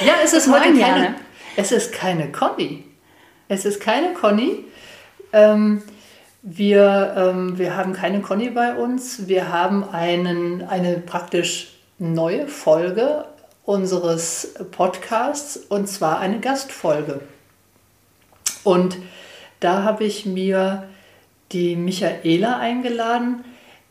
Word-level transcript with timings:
Ja, 0.00 0.14
es 0.22 0.32
ist 0.32 0.48
heute 0.48 0.64
keine, 0.64 0.80
Jane. 0.80 1.14
es 1.56 1.72
ist 1.72 1.92
keine 1.92 2.30
Conny. 2.30 2.84
Es 3.48 3.64
ist 3.64 3.80
keine 3.80 4.14
Conny. 4.14 4.64
Ähm, 5.32 5.82
wir, 6.42 7.14
ähm, 7.16 7.58
wir 7.58 7.76
haben 7.76 7.92
keine 7.92 8.20
Conny 8.20 8.50
bei 8.50 8.74
uns. 8.74 9.26
Wir 9.26 9.52
haben 9.52 9.88
einen, 9.90 10.62
eine 10.62 10.98
praktisch 10.98 11.74
neue 11.98 12.46
Folge 12.46 13.24
unseres 13.64 14.54
Podcasts 14.70 15.56
und 15.56 15.88
zwar 15.88 16.20
eine 16.20 16.38
Gastfolge. 16.38 17.20
Und 18.62 18.98
da 19.60 19.82
habe 19.82 20.04
ich 20.04 20.26
mir 20.26 20.88
die 21.50 21.74
Michaela 21.74 22.58
eingeladen. 22.58 23.44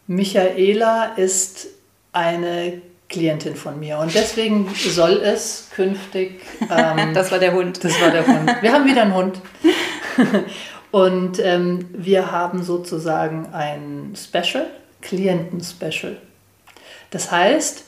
Michaela 0.07 1.15
ist 1.17 1.67
eine 2.13 2.81
Klientin 3.09 3.55
von 3.55 3.79
mir 3.79 3.99
und 3.99 4.13
deswegen 4.13 4.69
soll 4.75 5.21
es 5.23 5.69
künftig. 5.75 6.41
Ähm, 6.69 7.11
Das 7.13 7.31
war 7.31 7.39
der 7.39 7.53
Hund. 7.53 7.83
das 7.83 7.99
war 8.01 8.11
der 8.11 8.27
Hund. 8.27 8.51
Wir 8.61 8.73
haben 8.73 8.85
wieder 8.85 9.03
einen 9.03 9.13
Hund. 9.13 9.41
Und 10.91 11.39
ähm, 11.39 11.89
wir 11.91 12.31
haben 12.31 12.63
sozusagen 12.63 13.47
ein 13.53 14.15
Special, 14.15 14.67
Klienten-Special. 15.01 16.17
Das 17.11 17.31
heißt, 17.31 17.83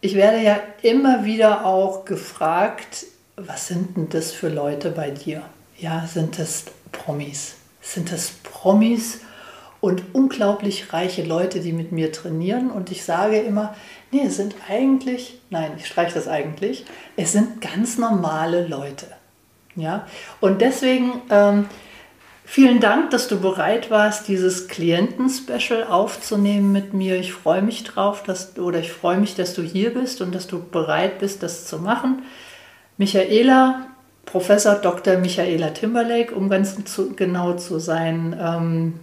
ich 0.00 0.14
werde 0.14 0.40
ja 0.40 0.60
immer 0.82 1.24
wieder 1.24 1.66
auch 1.66 2.04
gefragt, 2.04 3.06
was 3.36 3.68
sind 3.68 3.96
denn 3.96 4.08
das 4.08 4.32
für 4.32 4.48
Leute 4.48 4.90
bei 4.90 5.10
dir? 5.10 5.42
Ja, 5.78 6.06
sind 6.06 6.38
das 6.38 6.64
Promis? 6.92 7.56
Sind 7.80 8.12
das 8.12 8.30
Promis 8.42 9.20
und 9.80 10.02
unglaublich 10.12 10.92
reiche 10.92 11.22
Leute, 11.22 11.60
die 11.60 11.72
mit 11.72 11.92
mir 11.92 12.12
trainieren? 12.12 12.70
Und 12.70 12.90
ich 12.90 13.04
sage 13.04 13.38
immer, 13.38 13.74
nee, 14.10 14.22
es 14.26 14.36
sind 14.36 14.54
eigentlich, 14.68 15.40
nein, 15.50 15.72
ich 15.76 15.86
streiche 15.86 16.14
das 16.14 16.28
eigentlich, 16.28 16.84
es 17.16 17.32
sind 17.32 17.60
ganz 17.60 17.98
normale 17.98 18.66
Leute. 18.66 19.06
Ja, 19.76 20.06
und 20.40 20.60
deswegen 20.60 21.22
ähm, 21.30 21.66
vielen 22.44 22.80
Dank, 22.80 23.10
dass 23.10 23.28
du 23.28 23.38
bereit 23.38 23.92
warst, 23.92 24.26
dieses 24.26 24.66
Klienten-Special 24.66 25.84
aufzunehmen 25.84 26.72
mit 26.72 26.94
mir. 26.94 27.16
Ich 27.16 27.32
freue 27.32 27.62
mich 27.62 27.84
drauf, 27.84 28.24
dass, 28.24 28.58
oder 28.58 28.80
ich 28.80 28.90
freue 28.90 29.18
mich, 29.18 29.36
dass 29.36 29.54
du 29.54 29.62
hier 29.62 29.94
bist 29.94 30.20
und 30.20 30.34
dass 30.34 30.48
du 30.48 30.60
bereit 30.60 31.20
bist, 31.20 31.44
das 31.44 31.66
zu 31.66 31.78
machen. 31.78 32.22
Michaela, 32.96 33.86
Professor 34.24 34.74
Dr. 34.74 35.18
Michaela 35.18 35.70
Timberlake, 35.70 36.34
um 36.34 36.48
ganz 36.50 36.84
zu, 36.84 37.14
genau 37.14 37.52
zu 37.52 37.78
sein, 37.78 38.36
ähm, 38.40 39.00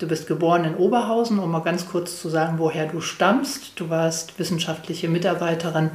du 0.00 0.06
bist 0.06 0.26
geboren 0.26 0.64
in 0.64 0.74
Oberhausen, 0.74 1.38
um 1.38 1.50
mal 1.50 1.60
ganz 1.60 1.88
kurz 1.88 2.20
zu 2.20 2.28
sagen, 2.28 2.58
woher 2.58 2.86
du 2.86 3.00
stammst. 3.00 3.78
Du 3.78 3.90
warst 3.90 4.38
wissenschaftliche 4.38 5.08
Mitarbeiterin 5.08 5.90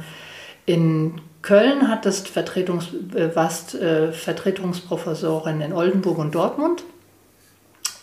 in 0.64 1.20
Köln, 1.42 1.88
hattest 1.88 2.28
Vertretungs, 2.28 2.88
äh, 3.14 3.34
warst 3.34 3.74
äh, 3.74 4.12
Vertretungsprofessorin 4.12 5.60
in 5.60 5.72
Oldenburg 5.72 6.18
und 6.18 6.34
Dortmund 6.34 6.84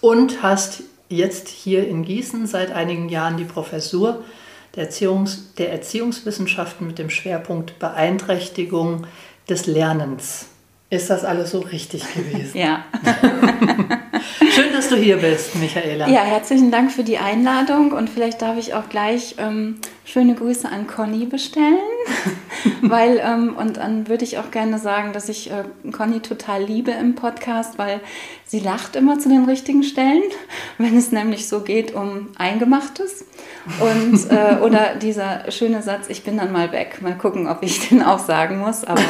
und 0.02 0.44
hast 0.44 0.84
jetzt 1.09 1.47
hier 1.47 1.88
in 1.88 2.03
Gießen 2.03 2.47
seit 2.47 2.72
einigen 2.72 3.09
Jahren 3.09 3.38
die 3.38 3.46
Professur 3.46 4.24
der, 4.75 4.90
Erziehungs-, 4.90 5.56
der 5.58 5.72
Erziehungswissenschaften 5.72 6.88
mit 6.88 7.00
dem 7.00 7.09
Schwerpunkt 7.09 7.80
Beeinträchtigung 7.80 9.08
des 9.50 9.68
Lernens. 9.68 10.47
Ist 10.90 11.09
das 11.09 11.25
alles 11.25 11.52
so 11.52 11.59
richtig 11.59 12.03
gewesen? 12.13 12.58
Ja. 12.58 12.86
Du 14.94 15.00
hier 15.00 15.18
bist, 15.18 15.56
Michaela. 15.56 16.08
ja, 16.08 16.22
herzlichen 16.22 16.70
Dank 16.70 16.92
für 16.92 17.04
die 17.04 17.18
Einladung 17.18 17.94
und 17.94 18.12
vielleicht 18.12 18.44
darf 18.44 18.59
ich 18.59 18.76
auch 18.76 18.90
gleich 18.90 19.34
ähm, 19.40 19.78
schöne 20.06 20.36
Grüße 20.36 20.70
an 20.70 20.86
Conny 20.86 21.26
bestellen, 21.26 21.80
weil 22.84 23.20
ähm, 23.26 23.56
und 23.58 23.78
dann 23.78 24.08
würde 24.08 24.24
ich 24.24 24.38
auch 24.38 24.52
gerne 24.52 24.78
sagen, 24.78 25.12
dass 25.12 25.30
ich 25.30 25.50
äh, 25.50 25.64
Conny 25.92 26.20
total 26.20 26.62
liebe 26.64 26.92
im 26.92 27.16
Podcast, 27.16 27.80
weil 27.80 28.02
sie 28.46 28.59
lacht 28.59 28.96
immer 28.96 29.18
zu 29.18 29.30
den 29.30 29.46
richtigen 29.46 29.81
Stellen, 29.81 30.22
wenn 30.78 30.96
es 30.96 31.12
nämlich 31.12 31.50
so 31.50 31.62
geht 31.62 31.96
um 31.96 32.28
Eingemachtes 32.38 33.25
und 33.80 34.30
äh, 34.30 34.58
oder 34.62 34.94
dieser 34.94 35.50
schöne 35.52 35.81
Satz, 35.81 36.08
ich 36.10 36.24
bin 36.24 36.38
dann 36.38 36.52
mal 36.52 36.72
weg. 36.72 37.00
Mal 37.02 37.18
gucken, 37.18 37.48
ob 37.48 37.64
ich 37.64 37.90
den 37.90 38.04
auch 38.04 38.20
sagen 38.20 38.60
muss, 38.60 38.84
aber 38.84 39.02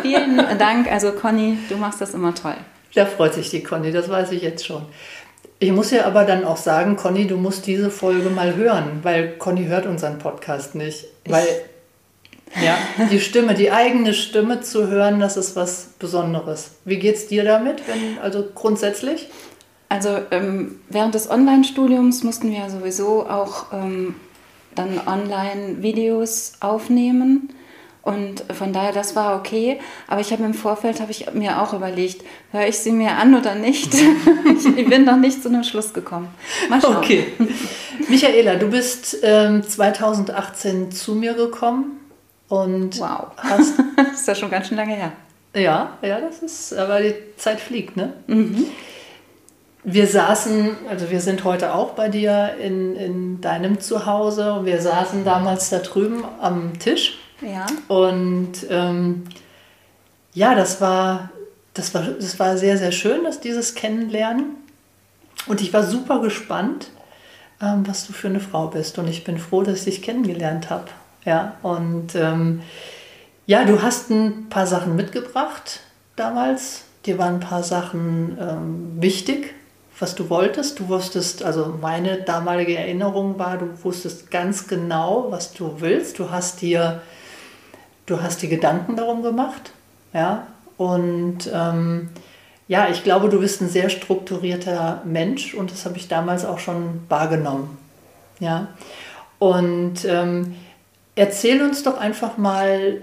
vielen 0.00 0.38
Dank, 0.58 0.90
also 0.90 1.12
Conny, 1.12 1.58
du 1.68 1.76
machst 1.76 2.00
das 2.00 2.14
immer 2.14 2.34
toll. 2.34 2.56
Da 2.94 3.06
freut 3.06 3.34
sich 3.34 3.50
die 3.50 3.62
Conny, 3.62 3.90
das 3.90 4.08
weiß 4.08 4.32
ich 4.32 4.42
jetzt 4.42 4.66
schon. 4.66 4.84
Ich 5.58 5.72
muss 5.72 5.92
ja 5.92 6.04
aber 6.06 6.24
dann 6.24 6.44
auch 6.44 6.56
sagen, 6.56 6.96
Conny, 6.96 7.26
du 7.26 7.36
musst 7.36 7.66
diese 7.66 7.90
Folge 7.90 8.30
mal 8.30 8.56
hören, 8.56 9.00
weil 9.02 9.36
Conny 9.38 9.66
hört 9.66 9.86
unseren 9.86 10.18
Podcast 10.18 10.74
nicht. 10.74 11.06
Weil 11.24 11.46
ja, 12.62 12.76
die 13.10 13.20
Stimme, 13.20 13.54
die 13.54 13.70
eigene 13.70 14.12
Stimme 14.12 14.60
zu 14.60 14.88
hören, 14.88 15.20
das 15.20 15.36
ist 15.36 15.56
was 15.56 15.90
Besonderes. 15.98 16.72
Wie 16.84 16.98
geht's 16.98 17.28
dir 17.28 17.44
damit, 17.44 17.82
wenn, 17.86 18.18
also 18.18 18.44
grundsätzlich? 18.54 19.28
Also 19.88 20.18
ähm, 20.30 20.80
während 20.88 21.14
des 21.14 21.30
Online-Studiums 21.30 22.24
mussten 22.24 22.50
wir 22.50 22.68
sowieso 22.68 23.26
auch 23.28 23.72
ähm, 23.72 24.16
dann 24.74 25.00
Online-Videos 25.06 26.54
aufnehmen. 26.60 27.50
Und 28.02 28.42
von 28.52 28.72
daher, 28.72 28.92
das 28.92 29.14
war 29.14 29.36
okay. 29.36 29.78
Aber 30.08 30.20
ich 30.20 30.32
habe 30.32 30.42
im 30.42 30.54
Vorfeld, 30.54 31.00
habe 31.00 31.12
ich 31.12 31.32
mir 31.34 31.62
auch 31.62 31.72
überlegt, 31.72 32.24
höre 32.50 32.66
ich 32.66 32.78
sie 32.78 32.90
mir 32.90 33.12
an 33.12 33.34
oder 33.34 33.54
nicht? 33.54 33.94
ich 34.76 34.88
bin 34.88 35.04
noch 35.04 35.16
nicht 35.16 35.40
zu 35.40 35.48
einem 35.48 35.62
Schluss 35.62 35.92
gekommen. 35.94 36.28
Mal 36.68 36.80
schauen. 36.80 36.96
Okay. 36.96 37.26
Michaela, 38.08 38.56
du 38.56 38.68
bist 38.68 39.18
ähm, 39.22 39.62
2018 39.62 40.90
zu 40.90 41.14
mir 41.14 41.34
gekommen 41.34 42.00
und 42.48 42.98
Wow. 42.98 43.28
hast 43.36 43.74
Das 43.96 44.20
ist 44.20 44.28
ja 44.28 44.34
schon 44.34 44.50
ganz 44.50 44.66
schön 44.66 44.76
lange 44.76 44.94
her. 44.94 45.12
Ja, 45.54 45.96
ja, 46.02 46.20
das 46.20 46.42
ist, 46.42 46.72
aber 46.72 47.00
die 47.00 47.14
Zeit 47.36 47.60
fliegt, 47.60 47.96
ne? 47.96 48.14
Wir 49.84 50.06
saßen, 50.06 50.76
also 50.88 51.10
wir 51.10 51.20
sind 51.20 51.44
heute 51.44 51.74
auch 51.74 51.90
bei 51.90 52.08
dir 52.08 52.56
in, 52.60 52.96
in 52.96 53.40
deinem 53.40 53.78
Zuhause 53.78 54.54
und 54.54 54.66
wir 54.66 54.80
saßen 54.80 55.24
damals 55.24 55.70
da 55.70 55.78
drüben 55.78 56.24
am 56.40 56.78
Tisch 56.78 57.18
Ja. 57.42 57.66
und 57.88 58.52
ähm, 58.70 59.24
ja, 60.34 60.54
das 60.54 60.80
war, 60.80 61.30
das, 61.74 61.94
war, 61.94 62.02
das 62.02 62.38
war 62.38 62.56
sehr, 62.56 62.78
sehr 62.78 62.92
schön, 62.92 63.24
dass 63.24 63.40
dieses 63.40 63.74
Kennenlernen 63.74 64.56
und 65.46 65.60
ich 65.60 65.72
war 65.72 65.82
super 65.82 66.20
gespannt, 66.20 66.90
ähm, 67.60 67.86
was 67.86 68.06
du 68.06 68.12
für 68.12 68.28
eine 68.28 68.40
Frau 68.40 68.68
bist 68.68 68.98
und 68.98 69.08
ich 69.08 69.24
bin 69.24 69.38
froh, 69.38 69.62
dass 69.62 69.78
ich 69.78 69.84
dich 69.84 70.02
kennengelernt 70.02 70.70
habe. 70.70 70.86
Ja, 71.24 71.56
und 71.62 72.14
ähm, 72.14 72.62
ja, 73.46 73.64
du 73.64 73.82
hast 73.82 74.10
ein 74.10 74.48
paar 74.48 74.66
Sachen 74.66 74.96
mitgebracht 74.96 75.80
damals. 76.16 76.84
Dir 77.06 77.18
waren 77.18 77.34
ein 77.34 77.40
paar 77.40 77.62
Sachen 77.62 78.38
ähm, 78.40 79.02
wichtig, 79.02 79.54
was 79.98 80.14
du 80.14 80.30
wolltest. 80.30 80.78
Du 80.78 80.88
wusstest, 80.88 81.42
also 81.42 81.76
meine 81.80 82.22
damalige 82.22 82.76
Erinnerung 82.76 83.38
war, 83.38 83.58
du 83.58 83.66
wusstest 83.82 84.30
ganz 84.30 84.68
genau, 84.68 85.26
was 85.30 85.52
du 85.52 85.80
willst. 85.80 86.18
Du 86.18 86.30
hast 86.30 86.60
dir, 86.60 87.02
du 88.06 88.20
hast 88.20 88.42
dir 88.42 88.48
Gedanken 88.48 88.96
darum 88.96 89.22
gemacht. 89.22 89.72
Ja, 90.12 90.46
und 90.76 91.50
ähm, 91.52 92.10
ja, 92.68 92.88
ich 92.88 93.04
glaube, 93.04 93.28
du 93.28 93.40
bist 93.40 93.60
ein 93.60 93.68
sehr 93.68 93.88
strukturierter 93.88 95.02
Mensch 95.04 95.54
und 95.54 95.70
das 95.70 95.84
habe 95.84 95.96
ich 95.96 96.08
damals 96.08 96.44
auch 96.44 96.58
schon 96.58 97.02
wahrgenommen. 97.08 97.78
Ja, 98.40 98.68
und 99.38 100.04
ähm, 100.04 100.56
erzähl 101.14 101.62
uns 101.62 101.82
doch 101.82 101.98
einfach 101.98 102.38
mal 102.38 103.02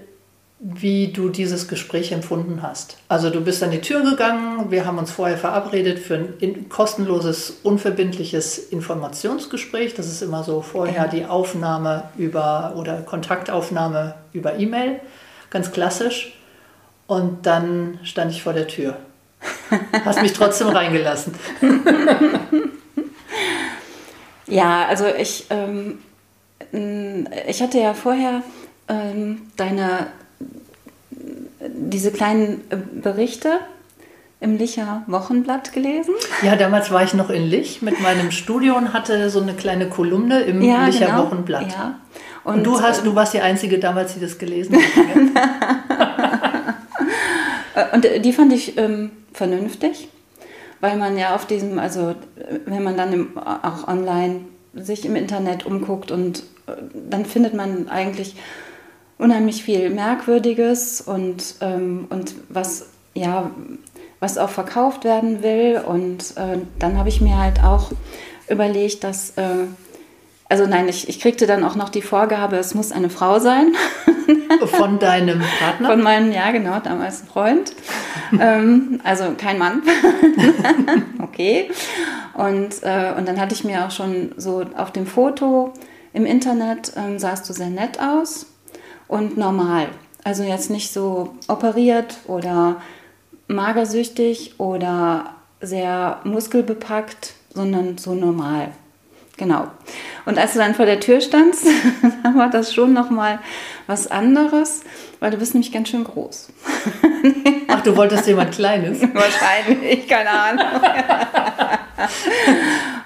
wie 0.59 1.07
du 1.07 1.29
dieses 1.29 1.69
Gespräch 1.69 2.11
empfunden 2.11 2.61
hast. 2.61 2.97
Also 3.07 3.29
du 3.29 3.39
bist 3.39 3.63
an 3.63 3.71
die 3.71 3.79
Tür 3.79 4.03
gegangen, 4.03 4.69
wir 4.69 4.85
haben 4.85 4.97
uns 4.97 5.09
vorher 5.09 5.37
verabredet 5.37 5.99
für 5.99 6.15
ein 6.15 6.67
kostenloses, 6.67 7.59
unverbindliches 7.63 8.57
Informationsgespräch. 8.57 9.93
Das 9.93 10.07
ist 10.07 10.21
immer 10.21 10.43
so 10.43 10.61
vorher 10.61 11.07
die 11.07 11.25
Aufnahme 11.25 12.09
über 12.17 12.73
oder 12.75 13.01
Kontaktaufnahme 13.01 14.15
über 14.33 14.59
E-Mail, 14.59 14.99
ganz 15.49 15.71
klassisch. 15.71 16.37
Und 17.07 17.45
dann 17.45 17.99
stand 18.03 18.31
ich 18.31 18.43
vor 18.43 18.51
der 18.53 18.67
Tür. 18.67 18.97
Hast 20.03 20.21
mich 20.21 20.33
trotzdem 20.33 20.67
reingelassen. 20.67 21.33
ja, 24.45 24.87
also 24.87 25.05
ich, 25.07 25.45
ähm, 25.49 25.99
ich 27.47 27.61
hatte 27.61 27.79
ja 27.79 27.93
vorher 27.93 28.43
ähm, 28.89 29.43
deine 29.55 30.07
diese 31.67 32.11
kleinen 32.11 32.61
äh, 32.69 32.77
Berichte 33.01 33.59
im 34.41 34.57
Licher 34.57 35.03
Wochenblatt 35.07 35.73
gelesen. 35.73 36.13
Ja, 36.43 36.55
damals 36.55 36.91
war 36.91 37.03
ich 37.03 37.13
noch 37.13 37.29
in 37.29 37.45
Lich 37.45 37.81
mit 37.81 37.99
meinem 37.99 38.31
Studio 38.31 38.77
und 38.77 38.93
hatte 38.93 39.29
so 39.29 39.41
eine 39.41 39.53
kleine 39.53 39.89
Kolumne 39.89 40.41
im 40.41 40.61
ja, 40.61 40.85
Licher 40.85 41.07
genau. 41.07 41.25
Wochenblatt. 41.25 41.73
Ja. 41.73 41.99
Und, 42.45 42.55
und, 42.55 42.63
du, 42.63 42.81
hast, 42.81 43.05
du 43.05 43.15
warst 43.15 43.33
die 43.33 43.41
Einzige 43.41 43.79
damals, 43.79 44.13
die 44.13 44.21
das 44.21 44.37
gelesen 44.37 44.77
hat. 44.77 44.83
und 47.93 48.07
die 48.23 48.31
fand 48.31 48.53
ich 48.53 48.77
ähm, 48.77 49.11
vernünftig, 49.33 50.07
weil 50.79 50.95
man 50.95 51.17
ja 51.17 51.35
auf 51.35 51.45
diesem, 51.45 51.77
also 51.77 52.15
wenn 52.65 52.83
man 52.83 52.95
dann 52.95 53.11
im, 53.11 53.37
auch 53.37 53.89
online 53.89 54.41
sich 54.73 55.05
im 55.05 55.17
Internet 55.17 55.65
umguckt 55.65 56.11
und 56.11 56.43
äh, 56.67 56.71
dann 57.09 57.25
findet 57.25 57.53
man 57.53 57.89
eigentlich 57.89 58.35
unheimlich 59.19 59.63
viel 59.63 59.89
Merkwürdiges 59.91 61.01
und, 61.01 61.55
ähm, 61.61 62.07
und 62.09 62.33
was, 62.47 62.87
ja, 63.13 63.51
was 64.19 64.37
auch 64.37 64.49
verkauft 64.49 65.03
werden 65.03 65.43
will. 65.43 65.81
Und 65.85 66.35
äh, 66.37 66.57
dann 66.79 66.97
habe 66.97 67.09
ich 67.09 67.21
mir 67.21 67.37
halt 67.37 67.61
auch 67.61 67.91
überlegt, 68.49 69.03
dass, 69.03 69.31
äh, 69.31 69.67
also 70.47 70.65
nein, 70.65 70.87
ich, 70.87 71.09
ich 71.09 71.19
kriegte 71.19 71.45
dann 71.45 71.63
auch 71.63 71.75
noch 71.75 71.89
die 71.89 72.01
Vorgabe, 72.01 72.55
es 72.55 72.73
muss 72.73 72.91
eine 72.91 73.09
Frau 73.09 73.39
sein. 73.39 73.73
Von 74.65 74.99
deinem 74.99 75.41
Partner? 75.59 75.89
Von 75.89 76.01
meinem, 76.01 76.31
ja 76.31 76.51
genau, 76.51 76.79
damals 76.79 77.21
Freund. 77.21 77.73
ähm, 78.39 79.01
also 79.03 79.33
kein 79.37 79.57
Mann. 79.57 79.83
okay. 81.21 81.69
Und, 82.35 82.83
äh, 82.83 83.13
und 83.17 83.27
dann 83.27 83.39
hatte 83.39 83.53
ich 83.53 83.65
mir 83.65 83.85
auch 83.85 83.91
schon 83.91 84.31
so 84.37 84.63
auf 84.77 84.91
dem 84.91 85.05
Foto 85.05 85.73
im 86.13 86.25
Internet, 86.25 86.93
ähm, 86.95 87.19
sahst 87.19 87.49
du 87.49 87.53
sehr 87.53 87.69
nett 87.69 87.99
aus 87.99 88.45
und 89.09 89.37
normal. 89.37 89.87
Also 90.23 90.43
jetzt 90.43 90.69
nicht 90.69 90.93
so 90.93 91.35
operiert 91.49 92.17
oder 92.27 92.81
magersüchtig 93.47 94.59
oder 94.59 95.33
sehr 95.59 96.19
muskelbepackt, 96.23 97.33
sondern 97.53 97.97
so 97.97 98.13
normal. 98.13 98.69
Genau. 99.35 99.67
Und 100.25 100.37
als 100.37 100.53
du 100.53 100.59
dann 100.59 100.75
vor 100.75 100.85
der 100.85 100.99
Tür 100.99 101.21
standst, 101.21 101.65
dann 102.23 102.37
war 102.37 102.49
das 102.49 102.73
schon 102.73 102.93
nochmal 102.93 103.39
was 103.87 104.11
anderes, 104.11 104.81
weil 105.19 105.31
du 105.31 105.37
bist 105.37 105.53
nämlich 105.53 105.71
ganz 105.71 105.89
schön 105.89 106.03
groß. 106.03 106.49
Ach, 107.67 107.81
du 107.81 107.95
wolltest 107.95 108.27
jemand 108.27 108.51
Kleines? 108.53 109.01
Wahrscheinlich, 109.13 110.07
keine 110.07 110.29
Ahnung. 110.29 110.65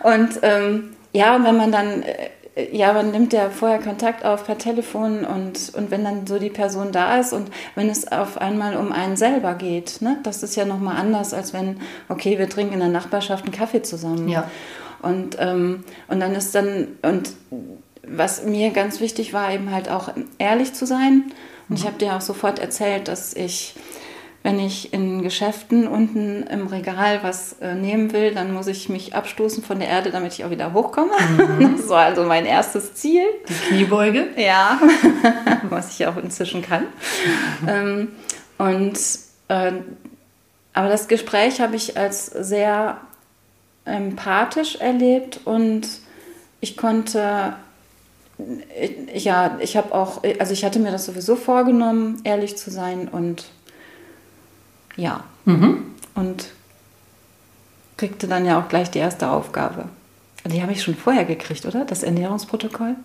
und 0.02 0.40
ähm, 0.42 0.96
ja, 1.14 1.36
und 1.36 1.46
wenn 1.46 1.58
man 1.58 1.72
dann 1.72 2.02
äh, 2.02 2.30
ja, 2.72 2.94
man 2.94 3.12
nimmt 3.12 3.34
ja 3.34 3.50
vorher 3.50 3.80
Kontakt 3.80 4.24
auf 4.24 4.46
per 4.46 4.58
Telefon 4.58 5.26
und, 5.26 5.74
und 5.76 5.90
wenn 5.90 6.04
dann 6.04 6.28
so 6.28 6.38
die 6.38 6.52
Person 6.52 6.92
da 6.92 7.20
ist 7.20 7.34
und 7.34 7.50
wenn 7.76 7.90
es 7.90 8.12
auf 8.12 8.38
einmal 8.38 8.78
um 8.78 8.92
einen 8.92 9.18
selber 9.18 9.56
geht, 9.56 10.02
ne, 10.02 10.18
das 10.24 10.44
ist 10.44 10.56
ja 10.56 10.66
nochmal 10.66 10.98
anders, 10.98 11.34
als 11.34 11.54
wenn, 11.54 11.80
okay, 12.10 12.38
wir 12.38 12.48
trinken 12.48 12.74
in 12.74 12.80
der 12.80 12.90
Nachbarschaft 12.90 13.46
einen 13.46 13.54
Kaffee 13.54 13.82
zusammen. 13.82 14.30
Ja. 14.30 14.50
Und, 15.02 15.38
ähm, 15.40 15.84
und 16.08 16.20
dann 16.20 16.36
ist 16.36 16.54
dann, 16.54 16.90
und 17.02 17.34
was 18.06 18.44
mir 18.46 18.70
ganz 18.70 19.00
wichtig 19.00 19.34
war, 19.34 19.52
eben 19.52 19.72
halt 19.72 19.90
auch 19.90 20.10
ehrlich 20.38 20.74
zu 20.74 20.86
sein. 20.86 21.32
Und 21.70 21.70
mhm. 21.70 21.76
ich 21.76 21.86
habe 21.86 21.98
dir 21.98 22.16
auch 22.16 22.22
sofort 22.22 22.60
erzählt, 22.60 23.08
dass 23.08 23.34
ich 23.34 23.74
wenn 24.44 24.60
ich 24.60 24.94
in 24.94 25.22
Geschäften 25.22 25.88
unten 25.88 26.44
im 26.44 26.68
Regal 26.68 27.24
was 27.24 27.54
äh, 27.62 27.76
nehmen 27.76 28.12
will, 28.12 28.34
dann 28.34 28.54
muss 28.54 28.68
ich 28.68 28.90
mich 28.90 29.16
abstoßen 29.16 29.64
von 29.64 29.80
der 29.80 29.88
Erde, 29.88 30.12
damit 30.12 30.34
ich 30.34 30.44
auch 30.44 30.50
wieder 30.50 30.74
hochkomme. 30.74 31.14
Mhm. 31.38 31.78
Das 31.78 31.88
war 31.88 32.04
also 32.04 32.24
mein 32.24 32.46
erstes 32.46 32.94
Ziel. 32.94 33.24
Die 33.48 33.54
Kniebeuge? 33.70 34.28
Ja, 34.36 34.80
was 35.70 35.98
ich 35.98 36.06
auch 36.08 36.18
inzwischen 36.18 36.62
kann. 36.62 36.88
ähm, 37.68 38.10
und 38.58 39.00
äh, 39.48 39.72
aber 40.74 40.90
das 40.90 41.08
Gespräch 41.08 41.62
habe 41.62 41.76
ich 41.76 41.98
als 41.98 42.26
sehr 42.26 42.98
empathisch 43.86 44.76
erlebt 44.76 45.42
und 45.46 45.88
ich 46.62 46.78
konnte 46.78 47.56
ja, 49.14 49.58
ich 49.60 49.78
habe 49.78 49.94
auch, 49.94 50.24
also 50.40 50.54
ich 50.54 50.66
hatte 50.66 50.80
mir 50.80 50.92
das 50.92 51.06
sowieso 51.06 51.36
vorgenommen, 51.36 52.20
ehrlich 52.24 52.58
zu 52.58 52.72
sein 52.72 53.08
und 53.08 53.46
ja. 54.96 55.24
Mhm. 55.46 55.86
Und 56.16 56.52
kriegte 57.98 58.28
dann 58.28 58.46
ja 58.46 58.60
auch 58.60 58.70
gleich 58.70 58.92
die 58.92 59.00
erste 59.00 59.30
Aufgabe. 59.30 59.86
Die 60.46 60.62
habe 60.62 60.74
ich 60.74 60.84
schon 60.84 60.96
vorher 60.96 61.26
gekriegt, 61.26 61.66
oder? 61.66 61.86
Das 61.86 62.04
Ernährungsprotokoll? 62.04 62.96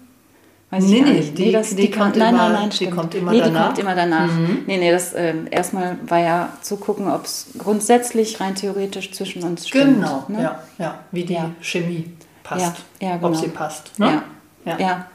Weiß 0.71 0.85
nee, 0.85 1.01
nee, 1.01 1.21
die, 1.23 1.45
nee, 1.47 1.53
das, 1.53 1.71
die, 1.71 1.77
die 1.77 1.91
kommt 1.91 2.17
nein, 2.17 2.35
immer, 2.35 2.51
nein, 2.51 2.69
nein, 2.69 2.71
die 2.79 2.91
kommt 2.91 3.15
immer 3.15 3.31
nee, 3.31 3.39
danach. 3.39 3.61
die 3.61 3.67
kommt 3.67 3.79
immer 3.79 3.95
danach. 3.95 4.31
Mhm. 4.31 4.65
Nee, 4.67 4.77
nee, 4.77 4.91
das 4.91 5.15
äh, 5.15 5.33
erstmal 5.51 5.97
war 6.07 6.19
ja 6.19 6.53
zu 6.61 6.77
gucken, 6.77 7.11
ob 7.11 7.25
es 7.25 7.47
grundsätzlich 7.57 8.39
rein 8.39 8.55
theoretisch 8.55 9.13
zwischen 9.13 9.45
uns 9.45 9.67
stimmt. 9.67 10.03
Genau, 10.03 10.25
ne? 10.29 10.43
ja, 10.43 10.63
ja, 10.79 10.99
wie 11.11 11.25
die 11.25 11.35
ja. 11.35 11.53
Chemie 11.63 12.11
passt. 12.43 12.77
Ja, 13.01 13.09
ja, 13.09 13.17
genau. 13.17 13.29
Ob 13.29 13.37
sie 13.37 13.49
passt. 13.49 13.99
Ne? 13.99 14.23
Ja. 14.67 14.73
ja. 14.73 14.79
ja. 14.79 15.07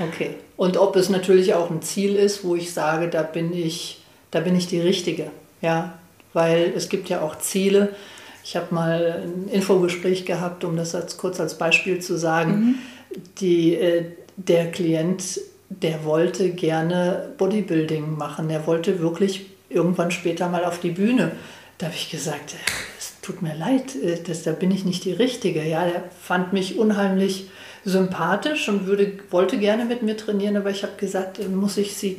Okay. 0.00 0.36
Und 0.56 0.76
ob 0.76 0.96
es 0.96 1.08
natürlich 1.08 1.54
auch 1.54 1.70
ein 1.70 1.82
Ziel 1.82 2.16
ist, 2.16 2.42
wo 2.42 2.56
ich 2.56 2.72
sage, 2.72 3.08
da 3.08 3.22
bin 3.22 3.52
ich, 3.52 4.02
da 4.32 4.40
bin 4.40 4.56
ich 4.56 4.66
die 4.66 4.80
Richtige. 4.80 5.30
Ja, 5.62 5.98
weil 6.32 6.72
es 6.76 6.88
gibt 6.88 7.08
ja 7.08 7.22
auch 7.22 7.38
Ziele. 7.38 7.94
Ich 8.44 8.56
habe 8.56 8.74
mal 8.74 9.22
ein 9.24 9.48
Infogespräch 9.48 10.24
gehabt, 10.24 10.64
um 10.64 10.76
das 10.76 10.94
als, 10.94 11.16
kurz 11.16 11.40
als 11.40 11.56
Beispiel 11.56 12.00
zu 12.00 12.18
sagen. 12.18 12.52
Mhm. 12.52 12.74
Die, 13.38 13.74
äh, 13.74 14.04
der 14.36 14.70
Klient, 14.70 15.40
der 15.68 16.04
wollte 16.04 16.50
gerne 16.50 17.30
Bodybuilding 17.38 18.16
machen. 18.16 18.50
Er 18.50 18.66
wollte 18.66 19.00
wirklich 19.00 19.46
irgendwann 19.68 20.10
später 20.10 20.48
mal 20.48 20.64
auf 20.64 20.80
die 20.80 20.90
Bühne. 20.90 21.32
Da 21.78 21.86
habe 21.86 21.96
ich 21.96 22.10
gesagt, 22.10 22.54
äh, 22.54 22.56
es 22.98 23.20
tut 23.22 23.42
mir 23.42 23.54
leid, 23.54 23.94
äh, 23.96 24.18
das, 24.26 24.42
da 24.42 24.52
bin 24.52 24.70
ich 24.70 24.84
nicht 24.84 25.04
die 25.04 25.12
Richtige. 25.12 25.64
Ja, 25.64 25.84
er 25.84 26.04
fand 26.20 26.52
mich 26.52 26.78
unheimlich 26.78 27.48
sympathisch 27.84 28.68
und 28.68 28.86
würde, 28.86 29.12
wollte 29.30 29.58
gerne 29.58 29.84
mit 29.84 30.02
mir 30.02 30.16
trainieren, 30.16 30.56
aber 30.56 30.70
ich 30.70 30.82
habe 30.82 30.94
gesagt, 30.96 31.38
äh, 31.38 31.48
muss 31.48 31.76
ich 31.76 31.96
sie 31.96 32.18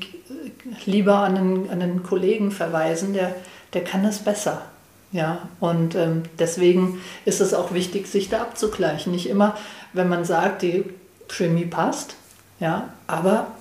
lieber 0.86 1.20
an 1.20 1.38
einen, 1.38 1.70
an 1.70 1.82
einen 1.82 2.04
Kollegen 2.04 2.52
verweisen, 2.52 3.14
der, 3.14 3.36
der 3.74 3.84
kann 3.84 4.04
das 4.04 4.20
besser. 4.20 4.64
Ja, 5.12 5.48
und 5.60 5.94
ähm, 5.94 6.24
deswegen 6.40 7.00
ist 7.24 7.40
es 7.40 7.54
auch 7.54 7.72
wichtig, 7.74 8.08
sich 8.08 8.30
da 8.30 8.42
abzugleichen. 8.42 9.12
Nicht 9.12 9.30
immer, 9.30 9.56
wenn 9.94 10.10
man 10.10 10.26
sagt, 10.26 10.64
die 10.64 10.86
Chemie 11.30 11.66
passt, 11.66 12.16
ja, 12.60 12.90
aber 13.06 13.52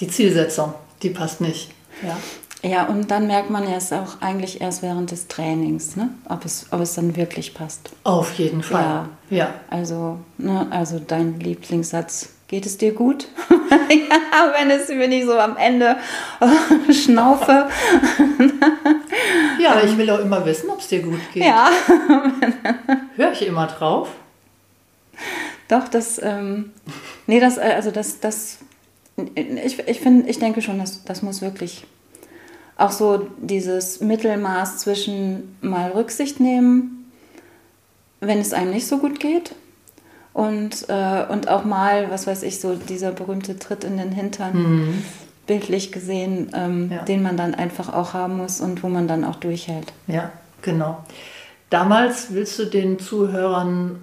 die 0.00 0.08
Zielsetzung, 0.08 0.74
die 1.02 1.08
passt 1.08 1.40
nicht. 1.40 1.70
Ja. 2.02 2.18
Ja, 2.64 2.86
und 2.86 3.10
dann 3.10 3.26
merkt 3.26 3.50
man 3.50 3.64
es 3.64 3.92
auch 3.92 4.20
eigentlich 4.20 4.60
erst 4.60 4.82
während 4.82 5.10
des 5.10 5.26
Trainings, 5.26 5.96
ne? 5.96 6.10
ob, 6.28 6.44
es, 6.44 6.66
ob 6.70 6.80
es 6.80 6.94
dann 6.94 7.16
wirklich 7.16 7.54
passt. 7.54 7.90
Auf 8.04 8.34
jeden 8.34 8.62
Fall. 8.62 9.08
Ja. 9.30 9.36
ja. 9.36 9.54
Also, 9.68 10.18
ne, 10.38 10.68
also 10.70 11.00
dein 11.00 11.40
Lieblingssatz, 11.40 12.28
geht 12.46 12.64
es 12.64 12.78
dir 12.78 12.92
gut? 12.92 13.26
ja, 13.50 14.52
wenn, 14.56 14.70
es, 14.70 14.88
wenn 14.90 15.10
ich 15.10 15.24
so 15.24 15.36
am 15.36 15.56
Ende 15.56 15.96
schnaufe. 16.92 17.68
ja, 19.60 19.82
ich 19.82 19.98
will 19.98 20.08
auch 20.10 20.20
immer 20.20 20.44
wissen, 20.46 20.70
ob 20.70 20.78
es 20.78 20.86
dir 20.86 21.02
gut 21.02 21.20
geht. 21.34 21.44
Ja. 21.44 21.68
Höre 23.16 23.32
ich 23.32 23.44
immer 23.44 23.66
drauf? 23.66 24.08
Doch, 25.66 25.88
das, 25.88 26.20
ähm, 26.22 26.70
nee, 27.26 27.40
das, 27.40 27.58
äh, 27.58 27.72
also 27.74 27.90
das, 27.90 28.20
das, 28.20 28.58
ich, 29.34 29.80
ich 29.80 30.00
finde, 30.00 30.28
ich 30.28 30.38
denke 30.38 30.62
schon, 30.62 30.78
dass 30.78 31.02
das 31.02 31.22
muss 31.22 31.42
wirklich 31.42 31.86
auch 32.82 32.90
so 32.90 33.28
dieses 33.38 34.00
Mittelmaß 34.00 34.78
zwischen 34.78 35.56
mal 35.60 35.90
Rücksicht 35.90 36.40
nehmen, 36.40 37.10
wenn 38.20 38.38
es 38.40 38.52
einem 38.52 38.72
nicht 38.72 38.86
so 38.86 38.98
gut 38.98 39.20
geht 39.20 39.54
und, 40.32 40.88
äh, 40.88 41.24
und 41.28 41.48
auch 41.48 41.64
mal, 41.64 42.10
was 42.10 42.26
weiß 42.26 42.42
ich, 42.42 42.60
so 42.60 42.74
dieser 42.74 43.12
berühmte 43.12 43.58
Tritt 43.58 43.84
in 43.84 43.98
den 43.98 44.10
Hintern, 44.10 44.54
mhm. 44.54 45.04
bildlich 45.46 45.92
gesehen, 45.92 46.50
ähm, 46.54 46.90
ja. 46.90 47.02
den 47.04 47.22
man 47.22 47.36
dann 47.36 47.54
einfach 47.54 47.92
auch 47.92 48.14
haben 48.14 48.38
muss 48.38 48.60
und 48.60 48.82
wo 48.82 48.88
man 48.88 49.06
dann 49.06 49.24
auch 49.24 49.36
durchhält. 49.36 49.92
Ja, 50.08 50.32
genau. 50.62 51.04
Damals 51.70 52.28
willst 52.34 52.58
du 52.58 52.64
den 52.64 52.98
Zuhörern 52.98 54.00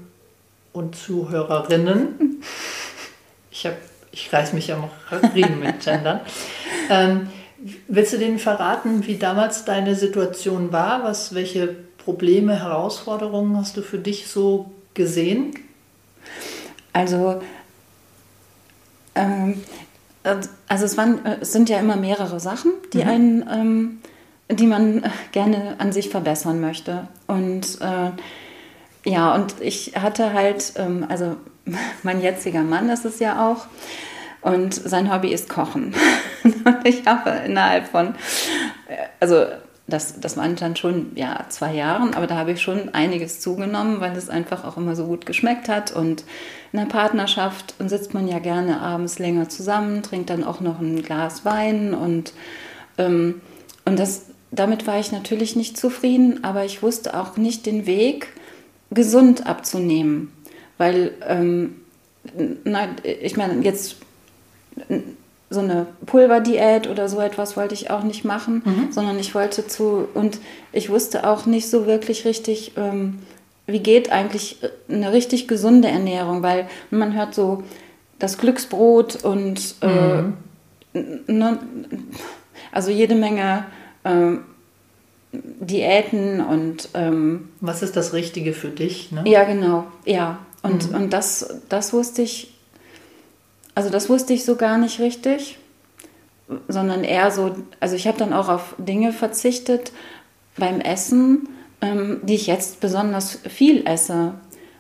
und 0.72 0.96
Zuhörerinnen, 0.96 2.42
ich, 3.52 3.66
hab, 3.66 3.74
ich 4.12 4.32
reiß 4.32 4.54
mich 4.54 4.72
am 4.72 4.86
Riemen 5.36 5.60
mit 5.60 5.82
Gendern, 5.82 6.22
ähm, 6.90 7.30
Willst 7.88 8.14
du 8.14 8.18
denen 8.18 8.40
verraten, 8.40 9.06
wie 9.06 9.18
damals 9.18 9.66
deine 9.66 9.96
Situation 9.96 10.72
war? 10.72 11.04
Was, 11.04 11.34
welche 11.34 11.76
Probleme, 11.98 12.60
Herausforderungen 12.60 13.58
hast 13.58 13.78
du 13.78 13.82
für 13.82 13.98
dich 13.98 14.28
so 14.28 14.72
gesehen? 14.94 15.54
Also, 16.94 17.42
ähm, 19.16 19.62
also 20.24 20.86
es, 20.86 20.98
waren, 20.98 21.26
es 21.42 21.52
sind 21.52 21.70
ja 21.70 21.80
immer 21.80 21.98
mehrere 21.98 22.40
Sachen, 22.40 22.72
die 22.94 23.04
mhm. 23.04 23.10
einen, 23.10 23.50
ähm, 23.52 24.02
die 24.52 24.68
man 24.68 25.04
gerne 25.32 25.76
an 25.80 25.92
sich 25.92 26.10
verbessern 26.10 26.60
möchte. 26.62 27.08
Und 27.28 27.80
äh, 27.82 28.12
ja, 29.10 29.36
und 29.36 29.56
ich 29.62 29.94
hatte 29.96 30.34
halt, 30.34 30.74
ähm, 30.78 31.06
also 31.08 31.36
mein 32.04 32.22
jetziger 32.22 32.64
Mann 32.64 32.90
ist 32.90 33.06
es 33.06 33.20
ja 33.20 33.50
auch, 33.52 33.68
und 34.42 34.74
sein 34.74 35.14
Hobby 35.14 35.34
ist 35.34 35.50
Kochen. 35.50 35.94
und 36.44 36.56
ich 36.86 37.06
habe 37.06 37.30
innerhalb 37.46 37.88
von, 37.88 38.16
also 39.20 39.46
das, 39.90 40.20
das 40.20 40.38
waren 40.38 40.56
dann 40.56 40.76
schon 40.76 41.12
ja, 41.16 41.46
zwei 41.50 41.74
Jahren, 41.74 42.14
aber 42.14 42.28
da 42.28 42.36
habe 42.38 42.52
ich 42.52 42.62
schon 42.62 42.94
einiges 42.94 43.40
zugenommen, 43.40 44.00
weil 44.00 44.16
es 44.16 44.30
einfach 44.30 44.64
auch 44.64 44.78
immer 44.78 44.96
so 44.96 45.06
gut 45.06 45.26
geschmeckt 45.26 45.68
hat. 45.68 45.92
Und 45.92 46.24
in 46.72 46.80
der 46.80 46.86
Partnerschaft 46.86 47.76
sitzt 47.80 48.14
man 48.14 48.28
ja 48.28 48.40
gerne 48.40 48.82
abends 48.82 49.20
länger 49.20 49.50
zusammen, 49.50 50.04
trinkt 50.04 50.30
dann 50.30 50.44
auch 50.44 50.62
noch 50.62 50.80
ein 50.80 51.02
Glas 51.02 51.44
Wein 51.46 51.94
und, 51.94 52.34
ähm, 52.98 53.42
und 53.86 53.98
das, 53.98 54.28
damit 54.52 54.88
war 54.88 55.00
ich 55.00 55.12
natürlich 55.12 55.56
nicht 55.56 55.78
zufrieden, 55.78 56.44
aber 56.44 56.66
ich 56.66 56.84
wusste 56.84 57.20
auch 57.20 57.38
nicht 57.38 57.66
den 57.66 57.86
Weg, 57.86 58.34
gesund 58.92 59.46
abzunehmen. 59.46 60.32
Weil, 60.78 61.14
ähm, 61.28 61.82
na, 62.64 62.88
ich 63.04 63.38
meine, 63.38 63.64
jetzt 63.64 63.98
so 65.50 65.60
eine 65.60 65.88
Pulverdiät 66.06 66.88
oder 66.88 67.10
so 67.10 67.20
etwas 67.20 67.58
wollte 67.58 67.74
ich 67.74 67.90
auch 67.90 68.04
nicht 68.04 68.24
machen, 68.24 68.62
mhm. 68.64 68.92
sondern 68.92 69.18
ich 69.18 69.34
wollte 69.34 69.66
zu, 69.66 70.08
und 70.14 70.40
ich 70.72 70.90
wusste 70.90 71.28
auch 71.28 71.46
nicht 71.46 71.70
so 71.70 71.88
wirklich 71.88 72.26
richtig, 72.26 72.74
ähm, 72.78 73.20
wie 73.66 73.80
geht 73.80 74.12
eigentlich 74.12 74.58
eine 74.88 75.12
richtig 75.12 75.48
gesunde 75.48 75.88
Ernährung, 75.88 76.44
weil 76.44 76.68
man 76.92 77.16
hört 77.16 77.34
so 77.34 77.64
das 78.20 78.38
Glücksbrot 78.38 79.24
und 79.24 79.76
äh, 79.82 80.22
mhm. 80.22 80.34
ne, 81.28 81.60
also 82.72 82.92
jede 82.92 83.16
Menge 83.16 83.66
äh, 84.04 84.38
Diäten 85.32 86.42
und 86.42 86.90
ähm, 86.94 87.50
was 87.60 87.82
ist 87.82 87.96
das 87.96 88.14
Richtige 88.14 88.54
für 88.54 88.70
dich? 88.70 89.12
Ne? 89.12 89.24
Ja, 89.26 89.44
genau, 89.44 89.86
ja. 90.06 90.40
Und, 90.62 90.90
mhm. 90.90 90.96
und 90.96 91.14
das, 91.14 91.62
das 91.70 91.94
wusste 91.94 92.24
ich 92.24 92.52
also 93.80 93.90
das 93.90 94.10
wusste 94.10 94.34
ich 94.34 94.44
so 94.44 94.58
gar 94.58 94.78
nicht 94.78 95.00
richtig, 95.00 95.58
sondern 96.68 97.06
eher 97.06 97.32
so, 97.32 97.56
also 97.80 97.96
ich 97.96 98.08
habe 98.08 98.18
dann 98.18 98.34
auch 98.34 98.50
auf 98.50 98.76
Dinge 98.78 99.14
verzichtet 99.14 99.94
beim 100.58 100.82
Essen, 100.82 101.48
ähm, 101.80 102.20
die 102.24 102.36
ich 102.36 102.48
jetzt 102.48 102.82
besonders 102.82 103.40
viel 103.48 103.88
esse. 103.88 104.34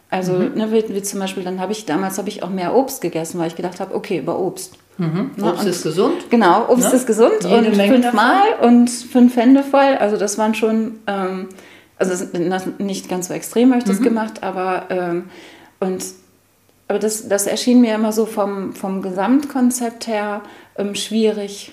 Also 0.09 0.33
mhm. 0.33 0.53
ne, 0.53 0.71
wie, 0.73 0.93
wie, 0.93 1.01
zum 1.01 1.21
Beispiel, 1.21 1.43
dann 1.43 1.61
habe 1.61 1.71
ich 1.71 1.85
damals 1.85 2.17
habe 2.17 2.27
ich 2.27 2.43
auch 2.43 2.49
mehr 2.49 2.75
Obst 2.75 2.99
gegessen, 2.99 3.39
weil 3.39 3.47
ich 3.47 3.55
gedacht 3.55 3.79
habe, 3.79 3.95
okay, 3.95 4.19
über 4.19 4.37
Obst. 4.37 4.73
Mhm. 4.97 5.31
Ne? 5.37 5.49
Obst 5.49 5.63
und, 5.63 5.69
ist 5.69 5.83
gesund. 5.83 6.29
Genau, 6.29 6.67
Obst 6.67 6.89
ne? 6.89 6.95
ist 6.97 7.07
gesund 7.07 7.45
Jede 7.45 7.69
und 7.69 7.77
Menge 7.77 8.01
fünfmal 8.01 8.51
davon. 8.59 8.79
und 8.79 8.89
fünf 8.89 9.37
Hände 9.37 9.63
voll. 9.63 9.95
Also 9.97 10.17
das 10.17 10.37
waren 10.37 10.55
schon, 10.55 10.99
ähm, 11.07 11.47
also 11.97 12.25
nicht 12.79 13.07
ganz 13.07 13.29
so 13.29 13.33
extrem 13.33 13.69
habe 13.69 13.79
ich 13.79 13.85
das 13.85 14.01
mhm. 14.01 14.03
gemacht, 14.03 14.43
aber 14.43 14.87
ähm, 14.89 15.29
und 15.79 16.03
aber 16.89 16.97
das, 16.97 17.29
das 17.29 17.45
erschien 17.45 17.81
mir 17.81 17.93
immer 17.93 18.11
so 18.11 18.25
vom, 18.25 18.73
vom 18.73 19.03
Gesamtkonzept 19.03 20.07
her 20.07 20.41
ähm, 20.75 20.95
schwierig, 20.95 21.71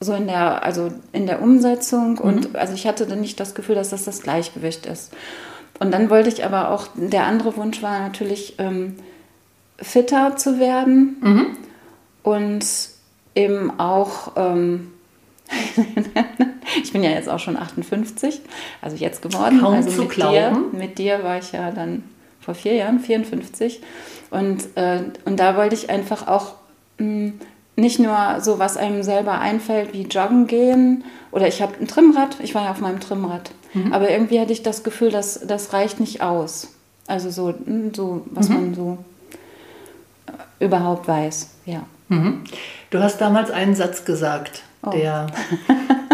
so 0.00 0.12
in 0.12 0.26
der, 0.26 0.62
also 0.62 0.92
in 1.12 1.26
der 1.26 1.40
Umsetzung. 1.40 2.12
Mhm. 2.12 2.18
Und 2.18 2.56
also 2.56 2.74
ich 2.74 2.86
hatte 2.86 3.06
dann 3.06 3.22
nicht 3.22 3.40
das 3.40 3.54
Gefühl, 3.54 3.74
dass 3.74 3.88
das 3.88 4.04
das 4.04 4.20
Gleichgewicht 4.20 4.84
ist. 4.84 5.12
Und 5.80 5.92
dann 5.92 6.10
wollte 6.10 6.28
ich 6.28 6.44
aber 6.44 6.70
auch, 6.70 6.88
der 6.94 7.24
andere 7.24 7.56
Wunsch 7.56 7.82
war 7.82 8.00
natürlich, 8.00 8.56
ähm, 8.58 8.96
fitter 9.78 10.36
zu 10.36 10.60
werden 10.60 11.16
mhm. 11.22 11.46
und 12.22 12.66
eben 13.34 13.80
auch, 13.80 14.32
ähm, 14.36 14.92
ich 16.82 16.92
bin 16.92 17.02
ja 17.02 17.10
jetzt 17.10 17.30
auch 17.30 17.40
schon 17.40 17.56
58, 17.56 18.42
also 18.82 18.96
jetzt 18.96 19.22
geworden. 19.22 19.60
Kaum 19.60 19.74
also 19.74 19.88
zu 19.88 20.02
mit 20.02 20.10
glauben. 20.10 20.70
dir, 20.70 20.78
mit 20.78 20.98
dir 20.98 21.24
war 21.24 21.38
ich 21.38 21.52
ja 21.52 21.70
dann 21.70 22.02
vor 22.44 22.54
vier 22.54 22.74
Jahren, 22.74 23.00
54. 23.00 23.80
Und, 24.30 24.64
äh, 24.76 25.02
und 25.24 25.40
da 25.40 25.56
wollte 25.56 25.74
ich 25.74 25.90
einfach 25.90 26.26
auch 26.26 26.54
mh, 26.98 27.06
hm, 27.06 27.40
nicht 27.76 27.98
nur 27.98 28.40
so, 28.40 28.58
was 28.58 28.76
einem 28.76 29.02
selber 29.02 29.40
einfällt, 29.40 29.92
wie 29.92 30.02
joggen 30.02 30.46
gehen 30.46 31.04
oder 31.32 31.48
ich 31.48 31.60
habe 31.60 31.74
ein 31.80 31.88
Trimmrad, 31.88 32.38
ich 32.40 32.54
war 32.54 32.64
ja 32.64 32.70
auf 32.70 32.80
meinem 32.80 33.00
Trimmrad, 33.00 33.50
mhm. 33.72 33.92
aber 33.92 34.10
irgendwie 34.10 34.38
hatte 34.38 34.52
ich 34.52 34.62
das 34.62 34.84
Gefühl, 34.84 35.10
dass 35.10 35.40
das 35.44 35.72
reicht 35.72 35.98
nicht 35.98 36.22
aus. 36.22 36.68
Also 37.06 37.30
so, 37.30 37.48
hm, 37.48 37.92
so 37.92 38.22
was 38.26 38.48
mhm. 38.48 38.54
man 38.54 38.74
so 38.74 38.98
äh, 40.26 40.64
überhaupt 40.64 41.08
weiß, 41.08 41.50
ja. 41.66 41.82
Mhm. 42.08 42.44
Du 42.90 43.02
hast 43.02 43.18
damals 43.20 43.50
einen 43.50 43.74
Satz 43.74 44.04
gesagt, 44.04 44.62
oh. 44.86 44.90
der 44.90 45.26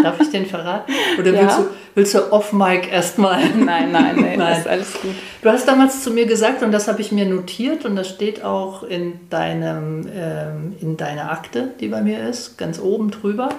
Darf 0.01 0.19
ich 0.19 0.29
den 0.29 0.45
verraten? 0.45 0.91
Oder 1.19 1.33
ja? 1.33 1.41
willst, 1.41 1.57
du, 1.59 1.63
willst 1.95 2.13
du 2.15 2.31
off-mic 2.31 2.91
erstmal? 2.91 3.39
Nein, 3.55 3.91
nein, 3.91 4.15
nein, 4.19 4.37
nein. 4.37 4.59
ist 4.59 4.67
alles 4.67 4.93
gut. 5.01 5.11
Du 5.41 5.49
hast 5.49 5.67
damals 5.67 6.03
zu 6.03 6.11
mir 6.11 6.25
gesagt, 6.25 6.63
und 6.63 6.71
das 6.71 6.87
habe 6.87 7.01
ich 7.01 7.11
mir 7.11 7.25
notiert, 7.25 7.85
und 7.85 7.95
das 7.95 8.09
steht 8.09 8.43
auch 8.43 8.83
in, 8.83 9.29
deinem, 9.29 10.07
ähm, 10.13 10.75
in 10.81 10.97
deiner 10.97 11.31
Akte, 11.31 11.71
die 11.79 11.87
bei 11.87 12.01
mir 12.01 12.27
ist, 12.27 12.57
ganz 12.57 12.79
oben 12.79 13.11
drüber. 13.11 13.49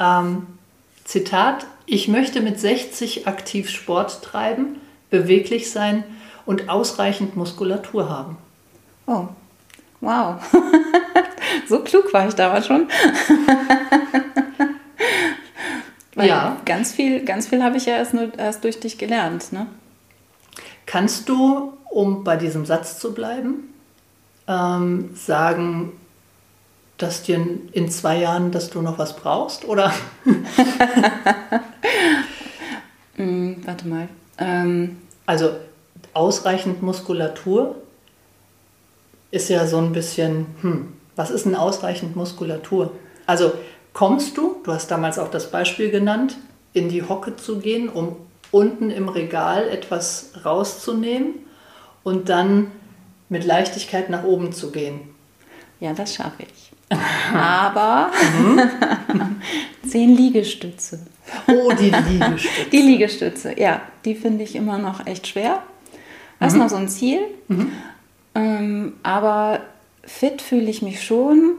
Ähm, 0.00 0.46
Zitat, 1.04 1.66
ich 1.86 2.08
möchte 2.08 2.40
mit 2.40 2.60
60 2.60 3.26
aktiv 3.26 3.68
Sport 3.70 4.22
treiben, 4.22 4.80
beweglich 5.10 5.70
sein 5.70 6.04
und 6.46 6.68
ausreichend 6.68 7.36
Muskulatur 7.36 8.08
haben. 8.08 8.38
Oh, 9.06 9.28
wow. 10.00 10.36
so 11.68 11.80
klug 11.80 12.12
war 12.12 12.28
ich 12.28 12.34
damals 12.34 12.66
schon. 12.66 12.88
Weil 16.14 16.28
ja. 16.28 16.60
ganz 16.64 16.92
viel, 16.92 17.24
ganz 17.24 17.48
viel 17.48 17.62
habe 17.62 17.76
ich 17.76 17.86
ja 17.86 17.94
erst, 17.94 18.14
nur, 18.14 18.36
erst 18.38 18.64
durch 18.64 18.80
dich 18.80 18.98
gelernt. 18.98 19.52
Ne? 19.52 19.66
Kannst 20.86 21.28
du, 21.28 21.72
um 21.90 22.24
bei 22.24 22.36
diesem 22.36 22.66
Satz 22.66 22.98
zu 22.98 23.14
bleiben, 23.14 23.72
ähm, 24.46 25.10
sagen, 25.14 25.92
dass 26.98 27.22
dir 27.22 27.44
in 27.72 27.90
zwei 27.90 28.18
Jahren, 28.18 28.52
dass 28.52 28.70
du 28.70 28.82
noch 28.82 28.98
was 28.98 29.16
brauchst? 29.16 29.64
Oder? 29.64 29.92
mm, 33.16 33.52
warte 33.64 33.88
mal. 33.88 34.08
Ähm. 34.38 34.98
Also 35.24 35.52
ausreichend 36.14 36.82
Muskulatur 36.82 37.76
ist 39.30 39.48
ja 39.48 39.66
so 39.66 39.78
ein 39.78 39.92
bisschen, 39.92 40.46
hm, 40.60 40.92
was 41.16 41.30
ist 41.30 41.46
denn 41.46 41.54
ausreichend 41.54 42.16
Muskulatur? 42.16 42.92
Also 43.26 43.52
kommst 43.92 44.36
du, 44.36 44.56
du 44.64 44.72
hast 44.72 44.90
damals 44.90 45.18
auch 45.18 45.30
das 45.30 45.50
Beispiel 45.50 45.90
genannt, 45.90 46.36
in 46.72 46.88
die 46.88 47.02
Hocke 47.02 47.36
zu 47.36 47.58
gehen, 47.58 47.88
um 47.88 48.16
unten 48.50 48.90
im 48.90 49.08
Regal 49.08 49.68
etwas 49.68 50.32
rauszunehmen 50.44 51.34
und 52.02 52.28
dann 52.28 52.70
mit 53.28 53.44
Leichtigkeit 53.44 54.10
nach 54.10 54.24
oben 54.24 54.52
zu 54.52 54.70
gehen. 54.70 55.00
Ja, 55.80 55.94
das 55.94 56.14
schaffe 56.14 56.42
ich. 56.42 56.72
Aber 57.34 58.10
mhm. 58.38 59.40
zehn 59.88 60.14
Liegestütze. 60.14 61.00
Oh, 61.48 61.72
die 61.72 61.90
Liegestütze. 61.90 62.70
Die 62.70 62.82
Liegestütze, 62.82 63.58
ja, 63.58 63.80
die 64.04 64.14
finde 64.14 64.44
ich 64.44 64.54
immer 64.54 64.78
noch 64.78 65.06
echt 65.06 65.26
schwer. 65.26 65.62
Das 66.38 66.52
mhm. 66.52 66.58
ist 66.58 66.62
noch 66.62 66.70
so 66.70 66.76
ein 66.76 66.88
Ziel. 66.88 67.20
Mhm. 67.48 67.72
Ähm, 68.34 68.92
aber 69.02 69.60
fit 70.04 70.42
fühle 70.42 70.70
ich 70.70 70.82
mich 70.82 71.02
schon. 71.02 71.54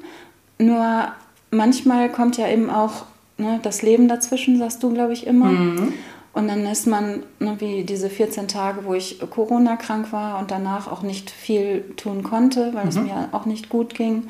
Nur 0.60 1.12
manchmal 1.54 2.12
kommt 2.12 2.38
ja 2.38 2.48
eben 2.48 2.70
auch 2.70 3.06
ne, 3.38 3.60
das 3.62 3.82
Leben 3.82 4.08
dazwischen, 4.08 4.58
sagst 4.58 4.84
du, 4.84 4.94
glaube 4.94 5.14
ich, 5.14 5.28
immer. 5.28 5.46
Mhm. 5.46 5.94
Und 6.34 6.48
dann 6.48 6.66
ist 6.66 6.88
man, 6.88 7.24
ne, 7.40 7.56
wie 7.60 7.84
diese 7.84 8.10
14 8.10 8.48
Tage, 8.48 8.86
wo 8.86 8.94
ich 8.94 9.20
Corona-krank 9.30 10.12
war 10.12 10.40
und 10.40 10.52
danach 10.52 10.92
auch 10.92 11.04
nicht 11.04 11.30
viel 11.30 11.82
tun 11.96 12.24
konnte, 12.24 12.74
weil 12.74 12.84
mhm. 12.84 12.90
es 12.90 12.96
mir 12.96 13.30
auch 13.32 13.46
nicht 13.46 13.70
gut 13.70 13.94
ging. 13.94 14.30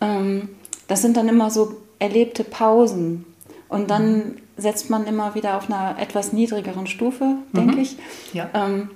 Ähm, 0.00 0.50
das 0.88 1.02
sind 1.02 1.16
dann 1.16 1.28
immer 1.28 1.50
so 1.50 1.76
erlebte 1.98 2.44
Pausen. 2.44 3.24
Und 3.68 3.90
dann 3.90 4.16
mhm. 4.16 4.36
setzt 4.56 4.90
man 4.90 5.06
immer 5.06 5.34
wieder 5.34 5.56
auf 5.56 5.70
einer 5.70 5.98
etwas 5.98 6.32
niedrigeren 6.32 6.86
Stufe, 6.86 7.36
denke 7.52 7.76
mhm. 7.76 7.82
ich, 7.82 7.96
ja. 8.32 8.48
ähm, 8.54 8.90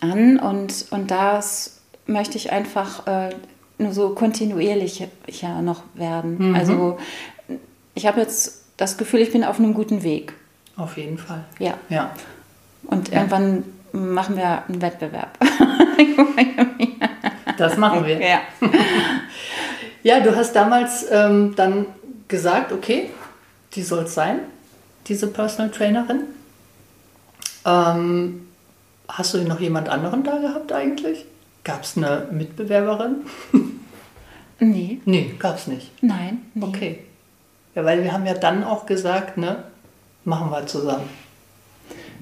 an. 0.00 0.38
Und, 0.38 0.86
und 0.90 1.10
das 1.10 1.80
möchte 2.06 2.36
ich 2.36 2.52
einfach 2.52 3.06
äh, 3.06 3.30
nur 3.78 3.92
so 3.92 4.10
kontinuierlich 4.10 5.06
ja 5.26 5.62
noch 5.62 5.82
werden. 5.94 6.50
Mhm. 6.50 6.54
Also 6.54 6.98
ich 7.94 8.06
habe 8.06 8.20
jetzt 8.20 8.64
das 8.76 8.96
Gefühl, 8.96 9.20
ich 9.20 9.32
bin 9.32 9.44
auf 9.44 9.58
einem 9.58 9.74
guten 9.74 10.02
Weg. 10.02 10.34
Auf 10.76 10.96
jeden 10.96 11.18
Fall. 11.18 11.44
Ja. 11.58 11.74
ja. 11.88 12.12
Und 12.84 13.08
ja. 13.08 13.16
irgendwann 13.18 13.64
machen 13.92 14.36
wir 14.36 14.64
einen 14.66 14.80
Wettbewerb. 14.80 15.38
das 17.58 17.76
machen 17.76 18.06
wir. 18.06 18.20
Ja. 18.20 18.40
ja, 20.02 20.20
du 20.20 20.34
hast 20.34 20.54
damals 20.54 21.06
ähm, 21.10 21.54
dann 21.56 21.86
gesagt, 22.28 22.72
okay, 22.72 23.10
die 23.74 23.82
soll 23.82 24.04
es 24.04 24.14
sein, 24.14 24.40
diese 25.06 25.26
Personal 25.26 25.70
Trainerin. 25.70 26.22
Ähm, 27.64 28.48
hast 29.08 29.34
du 29.34 29.38
noch 29.42 29.60
jemand 29.60 29.88
anderen 29.88 30.24
da 30.24 30.38
gehabt 30.38 30.72
eigentlich? 30.72 31.26
Gab 31.64 31.82
es 31.84 31.96
eine 31.96 32.28
Mitbewerberin? 32.32 33.16
Nee. 34.58 35.00
Nee, 35.04 35.34
gab 35.38 35.56
es 35.56 35.66
nicht. 35.66 35.90
Nein. 36.02 36.42
Nee. 36.54 36.66
Okay. 36.66 36.98
Ja, 37.74 37.84
weil 37.84 38.02
wir 38.02 38.12
haben 38.12 38.26
ja 38.26 38.34
dann 38.34 38.64
auch 38.64 38.86
gesagt, 38.86 39.38
ne, 39.38 39.64
machen 40.24 40.50
wir 40.50 40.66
zusammen. 40.66 41.08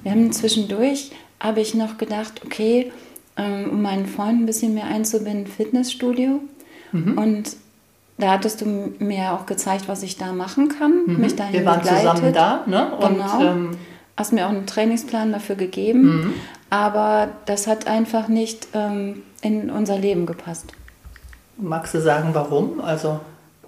Wir 0.03 0.11
haben 0.11 0.31
zwischendurch, 0.31 1.11
habe 1.39 1.61
ich 1.61 1.73
noch 1.75 1.97
gedacht, 1.97 2.41
okay, 2.45 2.91
ähm, 3.37 3.69
um 3.69 3.81
meinen 3.81 4.05
Freund 4.07 4.41
ein 4.41 4.45
bisschen 4.45 4.73
mehr 4.73 4.85
einzubinden, 4.85 5.47
Fitnessstudio. 5.47 6.41
Mhm. 6.91 7.17
Und 7.17 7.55
da 8.17 8.31
hattest 8.31 8.61
du 8.61 8.93
mir 8.99 9.33
auch 9.33 9.45
gezeigt, 9.45 9.87
was 9.87 10.03
ich 10.03 10.17
da 10.17 10.31
machen 10.33 10.69
kann. 10.69 11.05
Mhm. 11.05 11.19
Mich 11.19 11.35
dahin 11.35 11.53
wir 11.53 11.65
waren 11.65 11.79
begleitet. 11.81 12.09
zusammen 12.11 12.33
da, 12.33 12.63
ne? 12.67 12.95
Und 12.95 13.15
Genau. 13.15 13.41
ähm, 13.41 13.71
Hast 14.17 14.33
mir 14.33 14.45
auch 14.45 14.49
einen 14.51 14.67
Trainingsplan 14.67 15.31
dafür 15.31 15.55
gegeben. 15.55 16.01
Mhm. 16.03 16.33
Aber 16.69 17.29
das 17.47 17.65
hat 17.65 17.87
einfach 17.87 18.27
nicht 18.27 18.67
ähm, 18.73 19.23
in 19.41 19.69
unser 19.69 19.97
Leben 19.97 20.25
gepasst. 20.25 20.73
magst 21.57 21.93
du 21.93 22.01
sagen, 22.01 22.29
warum? 22.33 22.81
Also, 22.81 23.19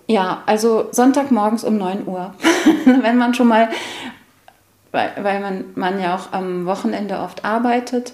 Ja, 0.08 0.44
also 0.46 0.88
Sonntagmorgens 0.92 1.64
um 1.64 1.78
9 1.78 2.08
Uhr. 2.08 2.34
Wenn 2.86 3.18
man 3.18 3.34
schon 3.34 3.48
mal, 3.48 3.70
weil, 4.92 5.12
weil 5.22 5.40
man, 5.40 5.66
man 5.76 6.00
ja 6.00 6.16
auch 6.16 6.34
am 6.34 6.66
Wochenende 6.66 7.20
oft 7.20 7.46
arbeitet, 7.46 8.14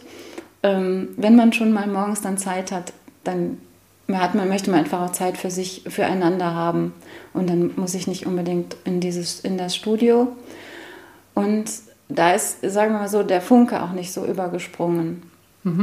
ähm, 0.61 1.09
wenn 1.15 1.35
man 1.35 1.53
schon 1.53 1.71
mal 1.71 1.87
morgens 1.87 2.21
dann 2.21 2.37
Zeit 2.37 2.71
hat, 2.71 2.91
dann 3.23 3.59
hat 4.11 4.35
man, 4.35 4.49
möchte 4.49 4.71
man 4.71 4.81
einfach 4.81 5.01
auch 5.01 5.11
Zeit 5.11 5.37
für 5.37 5.51
sich, 5.51 5.83
füreinander 5.87 6.53
haben. 6.53 6.93
Und 7.33 7.49
dann 7.49 7.71
muss 7.75 7.93
ich 7.93 8.07
nicht 8.07 8.25
unbedingt 8.25 8.75
in, 8.83 8.99
dieses, 8.99 9.39
in 9.39 9.57
das 9.57 9.75
Studio. 9.75 10.29
Und 11.33 11.69
da 12.09 12.31
ist, 12.33 12.61
sagen 12.61 12.93
wir 12.93 12.99
mal 12.99 13.07
so, 13.07 13.23
der 13.23 13.41
Funke 13.41 13.81
auch 13.81 13.91
nicht 13.91 14.11
so 14.11 14.25
übergesprungen. 14.25 15.23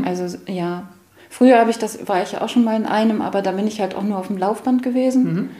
Also 0.04 0.38
ja, 0.46 0.88
früher 1.30 1.58
habe 1.58 1.70
ich 1.70 1.78
das, 1.78 2.08
war 2.08 2.22
ich 2.22 2.32
ja 2.32 2.42
auch 2.42 2.48
schon 2.48 2.64
mal 2.64 2.76
in 2.76 2.86
einem, 2.86 3.22
aber 3.22 3.42
da 3.42 3.52
bin 3.52 3.66
ich 3.66 3.80
halt 3.80 3.94
auch 3.94 4.02
nur 4.02 4.18
auf 4.18 4.28
dem 4.28 4.38
Laufband 4.38 4.82
gewesen 4.82 5.50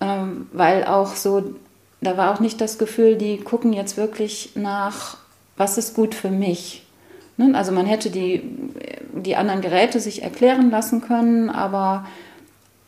ähm, 0.00 0.46
weil 0.52 0.84
auch 0.84 1.14
so, 1.14 1.54
da 2.00 2.16
war 2.16 2.32
auch 2.32 2.40
nicht 2.40 2.60
das 2.60 2.78
Gefühl, 2.78 3.16
die 3.16 3.38
gucken 3.38 3.72
jetzt 3.72 3.96
wirklich 3.96 4.50
nach, 4.54 5.16
was 5.56 5.78
ist 5.78 5.94
gut 5.94 6.14
für 6.14 6.30
mich. 6.30 6.86
Ne? 7.36 7.52
Also 7.54 7.72
man 7.72 7.86
hätte 7.86 8.10
die, 8.10 8.42
die 9.12 9.36
anderen 9.36 9.60
Geräte 9.60 10.00
sich 10.00 10.22
erklären 10.22 10.70
lassen 10.70 11.00
können, 11.00 11.50
aber 11.50 12.06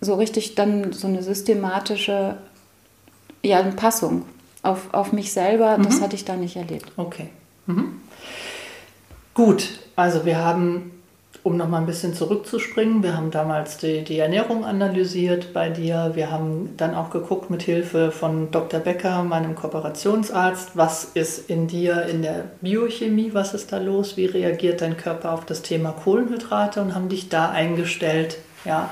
so 0.00 0.14
richtig 0.14 0.54
dann 0.54 0.92
so 0.92 1.08
eine 1.08 1.22
systematische 1.22 2.38
ja, 3.42 3.58
eine 3.58 3.72
Passung 3.72 4.24
auf, 4.62 4.92
auf 4.92 5.12
mich 5.12 5.32
selber, 5.32 5.78
das 5.82 6.02
hatte 6.02 6.14
ich 6.14 6.26
da 6.26 6.36
nicht 6.36 6.56
erlebt. 6.56 6.92
okay. 6.96 7.28
Mhm. 7.66 8.00
Gut, 9.32 9.78
also 9.96 10.26
wir 10.26 10.38
haben, 10.38 10.90
um 11.42 11.56
noch 11.56 11.68
mal 11.68 11.78
ein 11.78 11.86
bisschen 11.86 12.12
zurückzuspringen, 12.12 13.02
wir 13.02 13.16
haben 13.16 13.30
damals 13.30 13.78
die, 13.78 14.04
die 14.04 14.18
Ernährung 14.18 14.64
analysiert 14.64 15.54
bei 15.54 15.70
dir. 15.70 16.10
Wir 16.14 16.30
haben 16.30 16.74
dann 16.76 16.94
auch 16.94 17.10
geguckt 17.10 17.48
mit 17.48 17.62
Hilfe 17.62 18.10
von 18.10 18.50
Dr. 18.50 18.80
Becker, 18.80 19.22
meinem 19.24 19.54
Kooperationsarzt, 19.54 20.72
was 20.74 21.04
ist 21.04 21.48
in 21.48 21.66
dir 21.66 22.04
in 22.06 22.22
der 22.22 22.44
Biochemie, 22.60 23.30
was 23.32 23.54
ist 23.54 23.72
da 23.72 23.78
los, 23.78 24.16
wie 24.16 24.26
reagiert 24.26 24.82
dein 24.82 24.96
Körper 24.96 25.32
auf 25.32 25.46
das 25.46 25.62
Thema 25.62 25.92
Kohlenhydrate 25.92 26.82
und 26.82 26.94
haben 26.94 27.08
dich 27.08 27.28
da 27.30 27.50
eingestellt, 27.50 28.38
ja. 28.64 28.90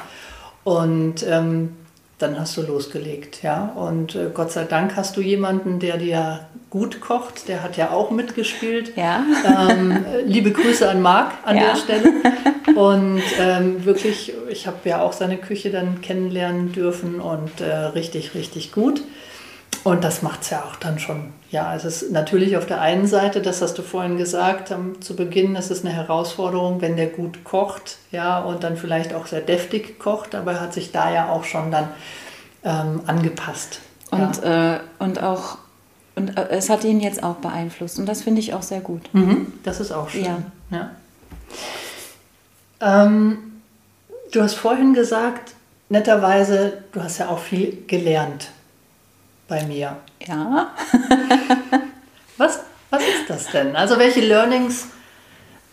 Und 0.65 1.27
ähm, 1.27 1.77
dann 2.19 2.39
hast 2.39 2.57
du 2.57 2.63
losgelegt, 2.63 3.43
ja. 3.43 3.73
Und 3.77 4.15
äh, 4.15 4.31
Gott 4.35 4.51
sei 4.53 4.65
Dank 4.65 4.97
hast 4.97 5.17
du 5.17 5.21
jemanden, 5.21 5.79
der 5.79 5.97
dir 5.99 6.41
gut 6.71 7.01
kocht, 7.01 7.49
der 7.49 7.63
hat 7.63 7.77
ja 7.77 7.91
auch 7.93 8.11
mitgespielt. 8.11 8.93
Ja. 8.97 9.25
Ähm, 9.71 10.05
liebe 10.27 10.51
Grüße 10.51 10.89
an 10.89 11.01
Marc 11.01 11.33
an 11.45 11.57
Ja. 11.57 11.63
der 11.71 11.77
Stelle. 11.77 12.13
Und 12.75 13.23
ähm, 13.41 13.85
wirklich, 13.85 14.33
ich 14.51 14.67
habe 14.67 14.77
ja 14.85 15.01
auch 15.01 15.13
seine 15.13 15.39
Küche 15.39 15.71
dann 15.71 16.01
kennenlernen 16.03 16.71
dürfen 16.73 17.19
und 17.21 17.61
äh, 17.63 17.73
richtig, 17.75 18.35
richtig 18.35 18.73
gut. 18.73 19.01
Und 19.89 20.05
das 20.05 20.21
macht 20.21 20.43
es 20.43 20.51
ja 20.51 20.65
auch 20.65 20.77
dann 20.77 20.99
schon. 20.99 21.33
Ja, 21.51 21.75
es 21.75 21.87
ist 21.87 22.13
natürlich 22.13 22.59
auf 22.59 22.67
der 22.67 22.83
einen 22.83 23.07
Seite, 23.07 23.41
das 23.41 23.63
hast 23.63 23.79
du 23.79 23.83
vorhin 23.83 24.19
gesagt, 24.19 24.71
ähm, 24.71 25.01
zu 25.01 25.17
Beginn, 25.17 25.57
es 25.57 25.71
ist 25.71 25.83
eine 25.83 25.95
Herausforderung, 25.95 26.83
wenn 26.83 26.99
der 26.99 27.07
gut 27.07 27.43
kocht, 27.43 27.97
ja, 28.11 28.39
und 28.39 28.65
dann 28.65 28.77
vielleicht 28.77 29.15
auch 29.15 29.27
sehr 29.27 29.41
deftig 29.41 29.99
kocht, 29.99 30.35
aber 30.35 30.53
er 30.53 30.61
hat 30.61 30.75
sich 30.75 30.93
da 30.93 31.11
ja 31.11 31.31
auch 31.31 31.45
schon 31.45 31.71
dann 31.71 31.89
ähm, 32.65 33.01
angepasst. 33.07 33.81
Und, 34.11 34.43
äh, 34.43 34.79
und 34.99 35.23
auch, 35.23 35.57
und 36.17 36.37
äh, 36.37 36.49
es 36.51 36.69
hat 36.69 36.85
ihn 36.85 37.01
jetzt 37.01 37.23
auch 37.23 37.37
beeinflusst 37.37 37.99
und 37.99 38.05
das 38.05 38.21
finde 38.21 38.41
ich 38.41 38.53
auch 38.53 38.63
sehr 38.63 38.81
gut. 38.81 39.09
Mhm, 39.15 39.55
das 39.65 39.81
ist 39.81 39.91
auch 39.91 40.11
schön. 40.11 40.27
Ja. 40.71 40.91
Ja. 42.81 43.05
Ähm, 43.07 43.39
du 44.33 44.43
hast 44.43 44.53
vorhin 44.53 44.93
gesagt, 44.93 45.55
netterweise, 45.89 46.83
du 46.93 47.03
hast 47.03 47.17
ja 47.17 47.31
auch 47.31 47.39
viel 47.39 47.85
gelernt 47.87 48.51
bei 49.49 49.65
mir. 49.65 49.97
Ja. 50.27 50.75
Was, 52.37 52.61
was 52.91 53.03
ist 53.03 53.29
das 53.29 53.47
denn? 53.51 53.75
Also 53.75 53.99
welche 53.99 54.21
Learnings 54.21 54.87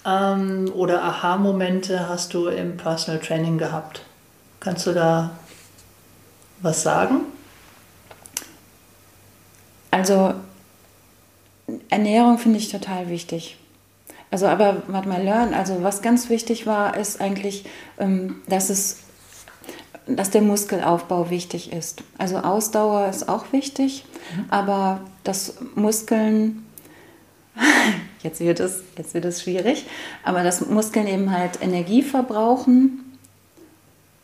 ähm, 0.05 0.71
oder 0.73 1.03
Aha-Momente 1.03 2.09
hast 2.09 2.33
du 2.33 2.47
im 2.47 2.77
Personal 2.77 3.21
Training 3.21 3.59
gehabt? 3.59 4.01
Kannst 4.59 4.87
du 4.87 4.93
da 4.93 5.31
was 6.61 6.81
sagen? 6.81 7.21
Also 9.91 10.33
Ernährung 11.89 12.37
finde 12.37 12.57
ich 12.57 12.71
total 12.71 13.09
wichtig. 13.09 13.57
Also 14.31 14.47
aber 14.47 14.83
warte 14.87 15.07
mal, 15.07 15.21
Learn, 15.21 15.53
also 15.53 15.83
was 15.83 16.01
ganz 16.01 16.29
wichtig 16.29 16.65
war, 16.65 16.97
ist 16.97 17.21
eigentlich, 17.21 17.65
ähm, 17.99 18.41
dass 18.47 18.69
es 18.69 19.04
dass 20.07 20.29
der 20.29 20.41
Muskelaufbau 20.41 21.29
wichtig 21.29 21.73
ist. 21.73 22.03
Also 22.17 22.37
Ausdauer 22.37 23.07
ist 23.09 23.27
auch 23.27 23.51
wichtig, 23.51 24.05
aber 24.49 25.01
dass 25.23 25.55
Muskeln, 25.75 26.65
jetzt 28.23 28.39
wird, 28.39 28.59
es, 28.59 28.83
jetzt 28.97 29.13
wird 29.13 29.25
es 29.25 29.41
schwierig, 29.41 29.85
aber 30.23 30.43
dass 30.43 30.65
Muskeln 30.67 31.07
eben 31.07 31.31
halt 31.31 31.61
Energie 31.61 32.03
verbrauchen, 32.03 33.01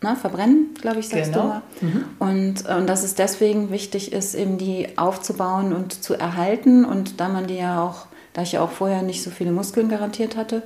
na, 0.04 0.16
verbrennen, 0.16 0.70
glaube 0.80 0.98
ich, 0.98 1.08
sagst 1.08 1.32
Genau. 1.32 1.60
du 1.80 1.86
mal. 1.86 2.04
Und, 2.18 2.68
und 2.68 2.86
dass 2.88 3.04
es 3.04 3.14
deswegen 3.14 3.70
wichtig 3.70 4.12
ist, 4.12 4.34
eben 4.34 4.58
die 4.58 4.98
aufzubauen 4.98 5.72
und 5.72 6.02
zu 6.02 6.14
erhalten. 6.14 6.84
Und 6.84 7.20
da 7.20 7.28
man 7.28 7.46
die 7.46 7.56
ja 7.58 7.80
auch, 7.84 8.06
da 8.32 8.42
ich 8.42 8.52
ja 8.52 8.62
auch 8.62 8.70
vorher 8.72 9.02
nicht 9.02 9.22
so 9.22 9.30
viele 9.30 9.52
Muskeln 9.52 9.88
garantiert 9.88 10.36
hatte, 10.36 10.62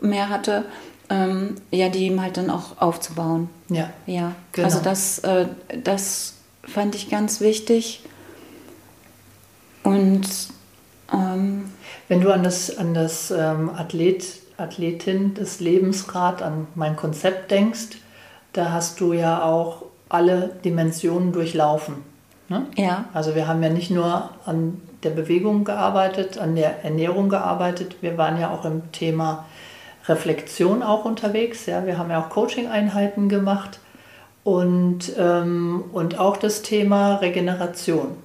mehr 0.00 0.28
hatte, 0.30 0.64
ähm, 1.10 1.56
ja, 1.70 1.88
die 1.88 2.04
eben 2.04 2.20
halt 2.20 2.36
dann 2.36 2.50
auch 2.50 2.80
aufzubauen. 2.80 3.48
Ja. 3.68 3.90
Ja, 4.06 4.32
Genau. 4.52 4.66
also 4.66 4.80
das, 4.80 5.18
äh, 5.20 5.46
das 5.82 6.34
fand 6.64 6.94
ich 6.94 7.08
ganz 7.08 7.40
wichtig. 7.40 8.02
Und 9.82 10.28
ähm, 11.12 11.70
Wenn 12.08 12.20
du 12.20 12.32
an 12.32 12.42
das, 12.42 12.76
an 12.76 12.94
das 12.94 13.30
ähm, 13.30 13.70
Athlet, 13.70 14.24
Athletin 14.56 15.34
des 15.34 15.60
Lebensrad, 15.60 16.42
an 16.42 16.66
mein 16.74 16.96
Konzept 16.96 17.50
denkst, 17.50 17.98
da 18.52 18.72
hast 18.72 19.00
du 19.00 19.12
ja 19.12 19.42
auch 19.42 19.84
alle 20.08 20.50
Dimensionen 20.64 21.32
durchlaufen. 21.32 21.96
Ne? 22.48 22.66
ja, 22.76 23.04
Also 23.12 23.34
wir 23.34 23.46
haben 23.46 23.62
ja 23.62 23.68
nicht 23.68 23.90
nur 23.90 24.30
an 24.46 24.80
der 25.02 25.10
Bewegung 25.10 25.64
gearbeitet, 25.64 26.38
an 26.38 26.56
der 26.56 26.82
Ernährung 26.84 27.28
gearbeitet, 27.28 27.96
wir 28.00 28.16
waren 28.16 28.40
ja 28.40 28.50
auch 28.50 28.64
im 28.64 28.90
Thema 28.90 29.44
Reflexion 30.08 30.82
auch 30.82 31.04
unterwegs. 31.04 31.66
Ja? 31.66 31.86
Wir 31.86 31.98
haben 31.98 32.10
ja 32.10 32.20
auch 32.20 32.30
Coaching-Einheiten 32.30 33.28
gemacht 33.28 33.78
und, 34.44 35.12
ähm, 35.18 35.84
und 35.92 36.18
auch 36.18 36.36
das 36.36 36.62
Thema 36.62 37.16
Regeneration. 37.16 38.16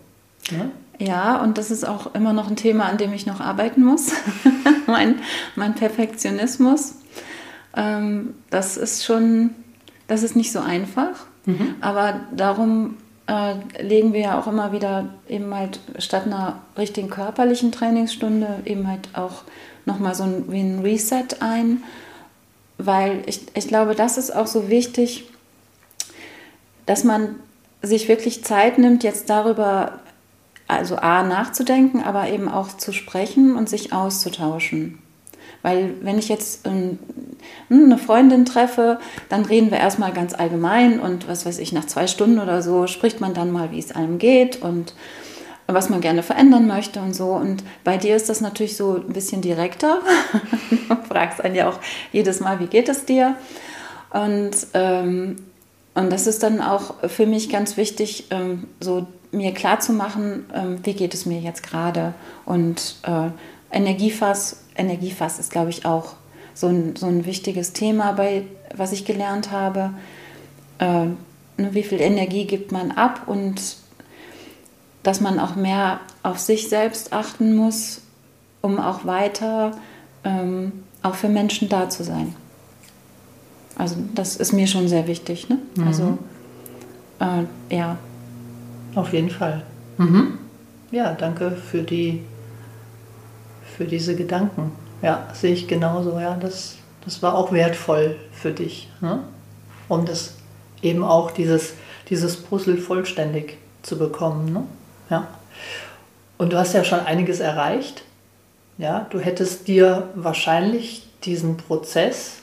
Ne? 0.51 0.71
ja, 0.99 1.41
und 1.41 1.57
das 1.57 1.71
ist 1.71 1.87
auch 1.87 2.13
immer 2.13 2.33
noch 2.33 2.49
ein 2.49 2.55
Thema, 2.55 2.85
an 2.85 2.97
dem 2.97 3.13
ich 3.13 3.25
noch 3.25 3.39
arbeiten 3.39 3.83
muss. 3.83 4.11
mein, 4.87 5.19
mein 5.55 5.75
Perfektionismus. 5.75 6.95
Ähm, 7.75 8.35
das 8.49 8.77
ist 8.77 9.03
schon, 9.03 9.51
das 10.07 10.23
ist 10.23 10.35
nicht 10.35 10.51
so 10.51 10.59
einfach. 10.59 11.25
Aber 11.81 12.21
darum 12.33 12.95
äh, 13.27 13.55
legen 13.81 14.13
wir 14.13 14.21
ja 14.21 14.39
auch 14.39 14.47
immer 14.47 14.71
wieder 14.71 15.09
eben 15.27 15.53
halt 15.53 15.81
statt 15.97 16.25
einer 16.25 16.59
richtigen 16.77 17.09
körperlichen 17.09 17.73
Trainingsstunde 17.73 18.61
eben 18.63 18.87
halt 18.87 19.09
auch 19.13 19.43
nochmal 19.85 20.15
so 20.15 20.23
ein, 20.23 20.51
wie 20.51 20.59
ein 20.59 20.79
Reset 20.79 21.25
ein, 21.39 21.83
weil 22.77 23.23
ich, 23.25 23.41
ich 23.53 23.67
glaube, 23.67 23.95
das 23.95 24.17
ist 24.17 24.35
auch 24.35 24.47
so 24.47 24.69
wichtig, 24.69 25.25
dass 26.85 27.03
man 27.03 27.35
sich 27.81 28.07
wirklich 28.07 28.43
Zeit 28.43 28.77
nimmt, 28.77 29.03
jetzt 29.03 29.29
darüber, 29.29 29.99
also 30.67 30.95
A, 30.95 31.23
nachzudenken, 31.23 32.01
aber 32.01 32.29
eben 32.29 32.49
auch 32.49 32.75
zu 32.77 32.93
sprechen 32.93 33.55
und 33.55 33.69
sich 33.69 33.93
auszutauschen. 33.93 34.99
Weil 35.61 35.95
wenn 36.01 36.19
ich 36.19 36.27
jetzt 36.27 36.67
ähm, 36.67 36.99
eine 37.69 37.97
Freundin 37.97 38.45
treffe, 38.45 38.99
dann 39.29 39.45
reden 39.45 39.71
wir 39.71 39.77
erstmal 39.77 40.11
ganz 40.11 40.33
allgemein 40.33 40.99
und 40.99 41.27
was 41.27 41.45
weiß 41.45 41.59
ich, 41.59 41.71
nach 41.71 41.85
zwei 41.85 42.07
Stunden 42.07 42.39
oder 42.39 42.61
so 42.61 42.87
spricht 42.87 43.21
man 43.21 43.33
dann 43.33 43.51
mal, 43.51 43.71
wie 43.71 43.79
es 43.79 43.93
einem 43.93 44.17
geht. 44.17 44.61
Und 44.61 44.93
was 45.67 45.89
man 45.89 46.01
gerne 46.01 46.23
verändern 46.23 46.67
möchte 46.67 47.01
und 47.01 47.15
so. 47.15 47.31
Und 47.31 47.63
bei 47.83 47.97
dir 47.97 48.15
ist 48.15 48.29
das 48.29 48.41
natürlich 48.41 48.75
so 48.75 48.95
ein 48.95 49.13
bisschen 49.13 49.41
direkter. 49.41 49.99
du 50.69 50.95
fragst 51.07 51.41
einen 51.41 51.55
ja 51.55 51.69
auch 51.69 51.79
jedes 52.11 52.39
Mal, 52.39 52.59
wie 52.59 52.67
geht 52.67 52.89
es 52.89 53.05
dir? 53.05 53.35
Und, 54.11 54.51
ähm, 54.73 55.37
und 55.95 56.11
das 56.11 56.27
ist 56.27 56.43
dann 56.43 56.61
auch 56.61 57.07
für 57.07 57.25
mich 57.25 57.49
ganz 57.49 57.77
wichtig, 57.77 58.25
ähm, 58.31 58.67
so 58.79 59.07
mir 59.31 59.53
klar 59.53 59.79
zu 59.79 59.93
machen, 59.93 60.45
ähm, 60.53 60.79
wie 60.83 60.93
geht 60.93 61.13
es 61.13 61.25
mir 61.25 61.39
jetzt 61.39 61.63
gerade. 61.63 62.13
Und 62.45 62.97
äh, 63.03 63.29
Energiefass, 63.75 64.63
Energiefass 64.75 65.39
ist, 65.39 65.51
glaube 65.51 65.69
ich, 65.69 65.85
auch 65.85 66.13
so 66.53 66.67
ein, 66.67 66.95
so 66.95 67.07
ein 67.07 67.25
wichtiges 67.25 67.73
Thema, 67.73 68.11
bei, 68.11 68.43
was 68.75 68.91
ich 68.91 69.05
gelernt 69.05 69.51
habe. 69.51 69.91
Äh, 70.77 71.05
ne, 71.05 71.15
wie 71.71 71.83
viel 71.83 72.01
Energie 72.01 72.45
gibt 72.45 72.71
man 72.71 72.91
ab 72.91 73.23
und 73.25 73.77
dass 75.03 75.21
man 75.21 75.39
auch 75.39 75.55
mehr 75.55 75.99
auf 76.23 76.39
sich 76.39 76.69
selbst 76.69 77.13
achten 77.13 77.55
muss, 77.55 78.01
um 78.61 78.79
auch 78.79 79.05
weiter 79.05 79.71
ähm, 80.23 80.71
auch 81.01 81.15
für 81.15 81.29
Menschen 81.29 81.69
da 81.69 81.89
zu 81.89 82.03
sein. 82.03 82.35
Also 83.75 83.97
das 84.15 84.37
ist 84.37 84.53
mir 84.53 84.67
schon 84.67 84.87
sehr 84.87 85.07
wichtig. 85.07 85.49
Ne? 85.49 85.59
Mhm. 85.75 85.87
Also 85.87 86.17
äh, 87.19 87.75
ja. 87.75 87.97
Auf 88.95 89.11
jeden 89.13 89.29
Fall. 89.29 89.63
Mhm. 89.97 90.39
Ja, 90.91 91.13
danke 91.13 91.51
für 91.51 91.81
die 91.81 92.23
für 93.75 93.85
diese 93.85 94.15
Gedanken. 94.15 94.71
Ja, 95.01 95.27
sehe 95.33 95.53
ich 95.53 95.67
genauso. 95.67 96.19
Ja, 96.19 96.35
das, 96.35 96.75
das 97.03 97.21
war 97.21 97.35
auch 97.35 97.51
wertvoll 97.51 98.15
für 98.31 98.51
dich, 98.51 98.89
ne? 99.01 99.19
um 99.89 100.05
das 100.05 100.35
eben 100.81 101.03
auch 101.03 101.31
dieses, 101.31 101.73
dieses 102.09 102.37
Puzzle 102.37 102.77
vollständig 102.77 103.57
zu 103.81 103.97
bekommen. 103.97 104.53
Ne? 104.53 104.63
Ja. 105.13 105.27
Und 106.39 106.53
du 106.53 106.57
hast 106.57 106.73
ja 106.73 106.83
schon 106.83 106.99
einiges 107.01 107.39
erreicht. 107.39 108.03
Ja, 108.79 109.05
du 109.11 109.19
hättest 109.19 109.67
dir 109.67 110.09
wahrscheinlich 110.15 111.07
diesen 111.23 111.57
Prozess 111.57 112.37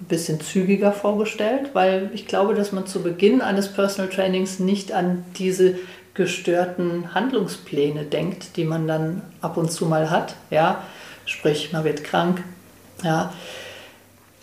ein 0.00 0.06
bisschen 0.06 0.40
zügiger 0.40 0.92
vorgestellt, 0.92 1.70
weil 1.72 2.10
ich 2.12 2.26
glaube, 2.26 2.54
dass 2.54 2.72
man 2.72 2.88
zu 2.88 3.02
Beginn 3.02 3.40
eines 3.40 3.72
Personal 3.72 4.10
Trainings 4.10 4.58
nicht 4.58 4.90
an 4.90 5.24
diese 5.38 5.78
gestörten 6.14 7.14
Handlungspläne 7.14 8.02
denkt, 8.02 8.56
die 8.56 8.64
man 8.64 8.88
dann 8.88 9.22
ab 9.40 9.56
und 9.56 9.70
zu 9.70 9.86
mal 9.86 10.10
hat. 10.10 10.34
Ja, 10.50 10.82
sprich, 11.24 11.72
man 11.72 11.84
wird 11.84 12.02
krank. 12.02 12.42
Ja, 13.04 13.32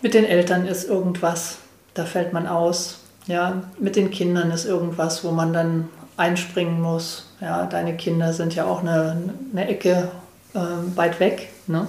mit 0.02 0.14
den 0.14 0.24
Eltern 0.24 0.66
ist 0.66 0.88
irgendwas, 0.88 1.58
da 1.94 2.06
fällt 2.06 2.32
man 2.32 2.48
aus. 2.48 3.00
Ja, 3.26 3.64
mit 3.78 3.98
den 3.98 4.12
Kindern 4.12 4.52
ist 4.52 4.66
irgendwas, 4.66 5.26
wo 5.26 5.32
man 5.32 5.52
dann 5.52 5.90
einspringen 6.18 6.82
muss. 6.82 7.30
Ja, 7.40 7.66
deine 7.66 7.96
Kinder 7.96 8.34
sind 8.34 8.56
ja 8.56 8.66
auch 8.66 8.82
eine, 8.82 9.16
eine 9.52 9.68
Ecke 9.68 10.10
äh, 10.54 10.60
weit 10.96 11.20
weg. 11.20 11.50
Ne? 11.68 11.88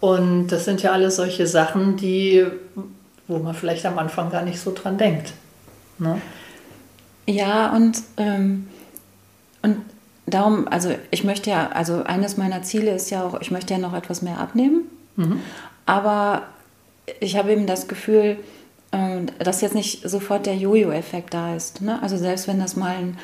Und 0.00 0.48
das 0.48 0.64
sind 0.64 0.82
ja 0.82 0.92
alles 0.92 1.16
solche 1.16 1.46
Sachen, 1.46 1.96
die, 1.96 2.44
wo 3.26 3.38
man 3.38 3.54
vielleicht 3.54 3.86
am 3.86 3.98
Anfang 3.98 4.30
gar 4.30 4.42
nicht 4.42 4.60
so 4.60 4.72
dran 4.74 4.98
denkt. 4.98 5.32
Ne? 5.98 6.20
Ja, 7.26 7.74
und, 7.74 8.02
ähm, 8.16 8.68
und 9.62 9.78
darum, 10.26 10.68
also 10.68 10.94
ich 11.10 11.24
möchte 11.24 11.50
ja, 11.50 11.70
also 11.70 12.02
eines 12.02 12.36
meiner 12.36 12.62
Ziele 12.62 12.90
ist 12.90 13.10
ja 13.10 13.24
auch, 13.24 13.40
ich 13.40 13.50
möchte 13.50 13.72
ja 13.72 13.78
noch 13.78 13.94
etwas 13.94 14.20
mehr 14.20 14.38
abnehmen. 14.38 14.82
Mhm. 15.16 15.40
Aber 15.86 16.42
ich 17.20 17.36
habe 17.36 17.52
eben 17.52 17.66
das 17.66 17.88
Gefühl, 17.88 18.38
ähm, 18.92 19.26
dass 19.38 19.60
jetzt 19.60 19.74
nicht 19.74 20.08
sofort 20.08 20.46
der 20.46 20.56
Jojo-Effekt 20.56 21.34
da 21.34 21.54
ist. 21.54 21.80
Ne? 21.80 22.00
Also 22.02 22.16
selbst 22.16 22.46
wenn 22.48 22.60
das 22.60 22.76
mal 22.76 22.96
ein 22.96 23.18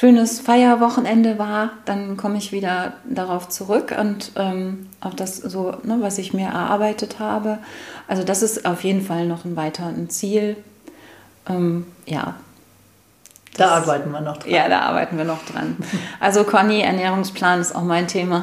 schönes 0.00 0.40
Feierwochenende 0.40 1.38
war, 1.38 1.72
dann 1.84 2.16
komme 2.16 2.38
ich 2.38 2.52
wieder 2.52 2.94
darauf 3.04 3.50
zurück 3.50 3.94
und 4.00 4.32
ähm, 4.36 4.88
auf 5.02 5.14
das 5.14 5.36
so, 5.36 5.74
ne, 5.82 5.98
was 6.00 6.16
ich 6.16 6.32
mir 6.32 6.46
erarbeitet 6.46 7.18
habe. 7.18 7.58
Also 8.08 8.24
das 8.24 8.42
ist 8.42 8.64
auf 8.64 8.82
jeden 8.82 9.02
Fall 9.02 9.26
noch 9.26 9.44
ein 9.44 9.56
weiteres 9.56 10.08
Ziel. 10.08 10.56
Ähm, 11.46 11.84
ja. 12.06 12.36
Das, 13.58 13.68
da 13.68 13.74
arbeiten 13.74 14.10
wir 14.10 14.22
noch 14.22 14.38
dran. 14.38 14.50
Ja, 14.50 14.70
da 14.70 14.80
arbeiten 14.80 15.18
wir 15.18 15.26
noch 15.26 15.44
dran. 15.44 15.76
Also 16.18 16.44
Conny, 16.44 16.80
Ernährungsplan 16.80 17.60
ist 17.60 17.74
auch 17.76 17.82
mein 17.82 18.08
Thema. 18.08 18.42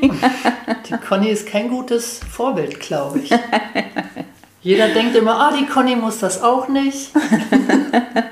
Die 0.88 0.96
Conny 1.08 1.30
ist 1.30 1.48
kein 1.48 1.70
gutes 1.70 2.20
Vorbild, 2.30 2.78
glaube 2.78 3.18
ich. 3.18 3.32
Jeder 4.62 4.88
denkt 4.90 5.16
immer, 5.16 5.40
ah, 5.40 5.52
die 5.58 5.66
Conny 5.66 5.96
muss 5.96 6.20
das 6.20 6.40
auch 6.40 6.68
nicht. 6.68 7.10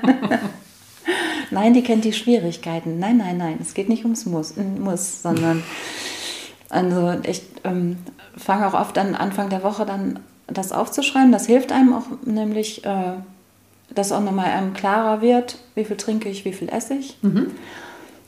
nein, 1.61 1.75
die 1.75 1.83
kennt 1.83 2.05
die 2.05 2.13
Schwierigkeiten. 2.13 2.97
Nein, 2.97 3.17
nein, 3.17 3.37
nein, 3.37 3.59
es 3.61 3.75
geht 3.75 3.87
nicht 3.87 4.03
ums 4.03 4.25
Muss, 4.25 4.55
muss 4.57 5.21
sondern 5.21 5.63
also 6.69 7.13
ich 7.23 7.43
ähm, 7.63 7.97
fange 8.35 8.67
auch 8.67 8.73
oft 8.73 8.97
an 8.97 9.13
Anfang 9.13 9.49
der 9.49 9.61
Woche 9.61 9.85
dann 9.85 10.19
das 10.47 10.71
aufzuschreiben. 10.71 11.31
Das 11.31 11.45
hilft 11.45 11.71
einem 11.71 11.93
auch 11.93 12.05
nämlich, 12.25 12.83
äh, 12.83 13.13
dass 13.93 14.11
auch 14.11 14.21
nochmal 14.21 14.47
einem 14.47 14.73
klarer 14.73 15.21
wird, 15.21 15.59
wie 15.75 15.85
viel 15.85 15.97
trinke 15.97 16.29
ich, 16.29 16.45
wie 16.45 16.53
viel 16.53 16.69
esse 16.69 16.95
ich. 16.95 17.17
Mhm. 17.21 17.51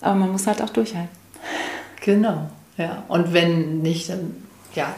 Aber 0.01 0.15
man 0.15 0.31
muss 0.31 0.45
halt 0.45 0.61
auch 0.61 0.69
durchhalten. 0.69 1.09
Genau, 2.01 2.49
ja. 2.77 3.03
Und 3.07 3.33
wenn 3.33 3.81
nicht, 3.81 4.09
dann 4.09 4.35
ja, 4.75 4.93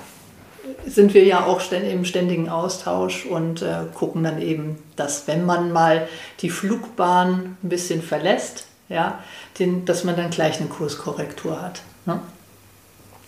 sind 0.86 1.14
wir 1.14 1.24
ja 1.24 1.46
auch 1.46 1.62
im 1.72 2.06
ständigen 2.06 2.50
Austausch 2.50 3.26
und 3.26 3.62
äh, 3.62 3.86
gucken 3.94 4.24
dann 4.24 4.42
eben, 4.42 4.78
dass 4.96 5.28
wenn 5.28 5.46
man 5.46 5.72
mal 5.72 6.08
die 6.42 6.50
Flugbahn 6.50 7.58
ein 7.64 7.70
bisschen 7.70 8.02
verlässt, 8.02 8.68
ja, 8.90 9.20
den, 9.60 9.86
dass 9.86 10.04
man 10.04 10.16
dann 10.16 10.30
gleich 10.30 10.60
eine 10.60 10.70
Kurskorrektur 10.70 11.62
hat. 11.62 11.82
Ne? 12.06 12.20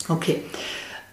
Okay. 0.07 0.41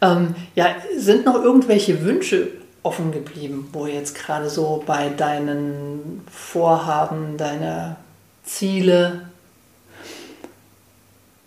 Ähm, 0.01 0.35
ja, 0.55 0.77
sind 0.97 1.25
noch 1.25 1.43
irgendwelche 1.43 2.03
Wünsche 2.05 2.49
offen 2.83 3.13
geblieben, 3.13 3.69
wo 3.73 3.87
jetzt 3.87 4.15
gerade 4.15 4.51
so 4.51 4.83
bei 4.87 5.09
deinen 5.09 6.23
Vorhaben, 6.31 7.39
deine 7.39 7.97
Ziele 8.45 9.23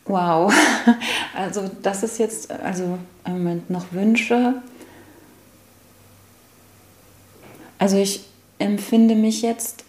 Wow, 0.08 0.54
also 1.36 1.70
das 1.82 2.04
ist 2.04 2.18
jetzt, 2.18 2.50
also 2.52 2.98
im 3.26 3.34
Moment 3.34 3.70
noch 3.70 3.92
Wünsche. 3.92 4.62
Also 7.78 7.98
ich 7.98 8.26
empfinde 8.58 9.16
mich 9.16 9.42
jetzt 9.42 9.84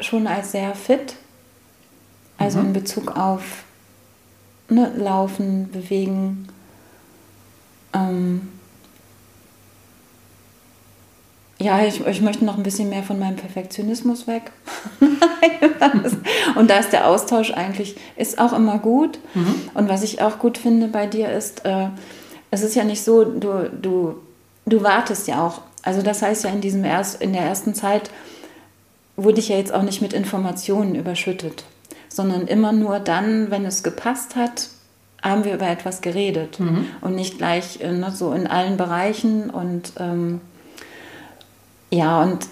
schon 0.00 0.26
als 0.26 0.52
sehr 0.52 0.74
fit, 0.74 1.16
also 2.38 2.60
mhm. 2.60 2.66
in 2.66 2.72
Bezug 2.74 3.16
auf 3.16 3.64
ne, 4.68 4.92
Laufen, 4.96 5.70
Bewegen. 5.70 6.48
Ähm, 7.92 8.48
ja, 11.58 11.84
ich, 11.84 12.06
ich 12.06 12.20
möchte 12.20 12.44
noch 12.44 12.56
ein 12.56 12.62
bisschen 12.62 12.88
mehr 12.88 13.02
von 13.02 13.18
meinem 13.18 13.36
Perfektionismus 13.36 14.26
weg. 14.26 14.52
und 16.54 16.70
da 16.70 16.78
ist 16.78 16.92
der 16.92 17.08
Austausch 17.08 17.52
eigentlich, 17.52 17.96
ist 18.16 18.38
auch 18.38 18.52
immer 18.52 18.78
gut. 18.78 19.18
Mhm. 19.34 19.54
Und 19.74 19.88
was 19.88 20.02
ich 20.02 20.22
auch 20.22 20.38
gut 20.38 20.58
finde 20.58 20.88
bei 20.88 21.06
dir 21.06 21.30
ist, 21.30 21.64
äh, 21.64 21.88
es 22.50 22.62
ist 22.62 22.74
ja 22.74 22.84
nicht 22.84 23.02
so, 23.02 23.24
du, 23.24 23.70
du, 23.70 24.16
du 24.66 24.82
wartest 24.82 25.28
ja 25.28 25.46
auch. 25.46 25.62
Also 25.82 26.02
das 26.02 26.22
heißt 26.22 26.44
ja 26.44 26.50
in, 26.50 26.60
diesem 26.60 26.84
erst, 26.84 27.22
in 27.22 27.32
der 27.32 27.42
ersten 27.42 27.74
Zeit 27.74 28.10
wurde 29.16 29.40
ich 29.40 29.48
ja 29.48 29.56
jetzt 29.56 29.72
auch 29.72 29.82
nicht 29.82 30.02
mit 30.02 30.12
Informationen 30.12 30.94
überschüttet, 30.94 31.64
sondern 32.08 32.46
immer 32.46 32.72
nur 32.72 32.98
dann, 32.98 33.50
wenn 33.50 33.64
es 33.64 33.82
gepasst 33.82 34.36
hat, 34.36 34.68
haben 35.22 35.44
wir 35.44 35.54
über 35.54 35.68
etwas 35.68 36.02
geredet 36.02 36.60
mhm. 36.60 36.86
und 37.00 37.14
nicht 37.14 37.38
gleich 37.38 37.80
äh, 37.80 37.92
ne, 37.92 38.12
so 38.12 38.32
in 38.32 38.46
allen 38.46 38.76
Bereichen 38.76 39.50
und 39.50 39.92
ähm, 39.98 40.40
ja, 41.90 42.22
und 42.22 42.46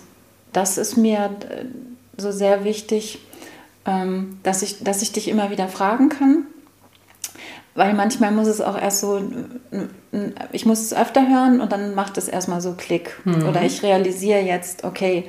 das 0.53 0.79
ist 0.79 0.97
mir 0.97 1.31
äh, 1.49 1.65
so 2.17 2.33
sehr 2.33 2.65
wichtig, 2.65 3.19
ähm, 3.87 4.39
dass, 4.43 4.63
ich, 4.63 4.83
dass 4.83 5.03
ich 5.03 5.13
dich 5.13 5.29
immer 5.29 5.51
wieder 5.51 5.69
fragen 5.69 6.09
kann. 6.09 6.47
Weil 7.75 7.95
manchmal 7.95 8.31
muss 8.31 8.47
es 8.47 8.61
auch 8.61 8.81
erst 8.81 9.01
so, 9.01 9.21
ich 10.53 10.65
muss 10.65 10.81
es 10.81 10.95
öfter 10.95 11.29
hören 11.29 11.61
und 11.61 11.73
dann 11.73 11.95
macht 11.95 12.17
es 12.19 12.29
erstmal 12.29 12.61
so 12.61 12.75
Klick. 12.75 13.21
Mhm. 13.25 13.49
Oder 13.49 13.63
ich 13.63 13.83
realisiere 13.83 14.41
jetzt, 14.41 14.85
okay, 14.85 15.25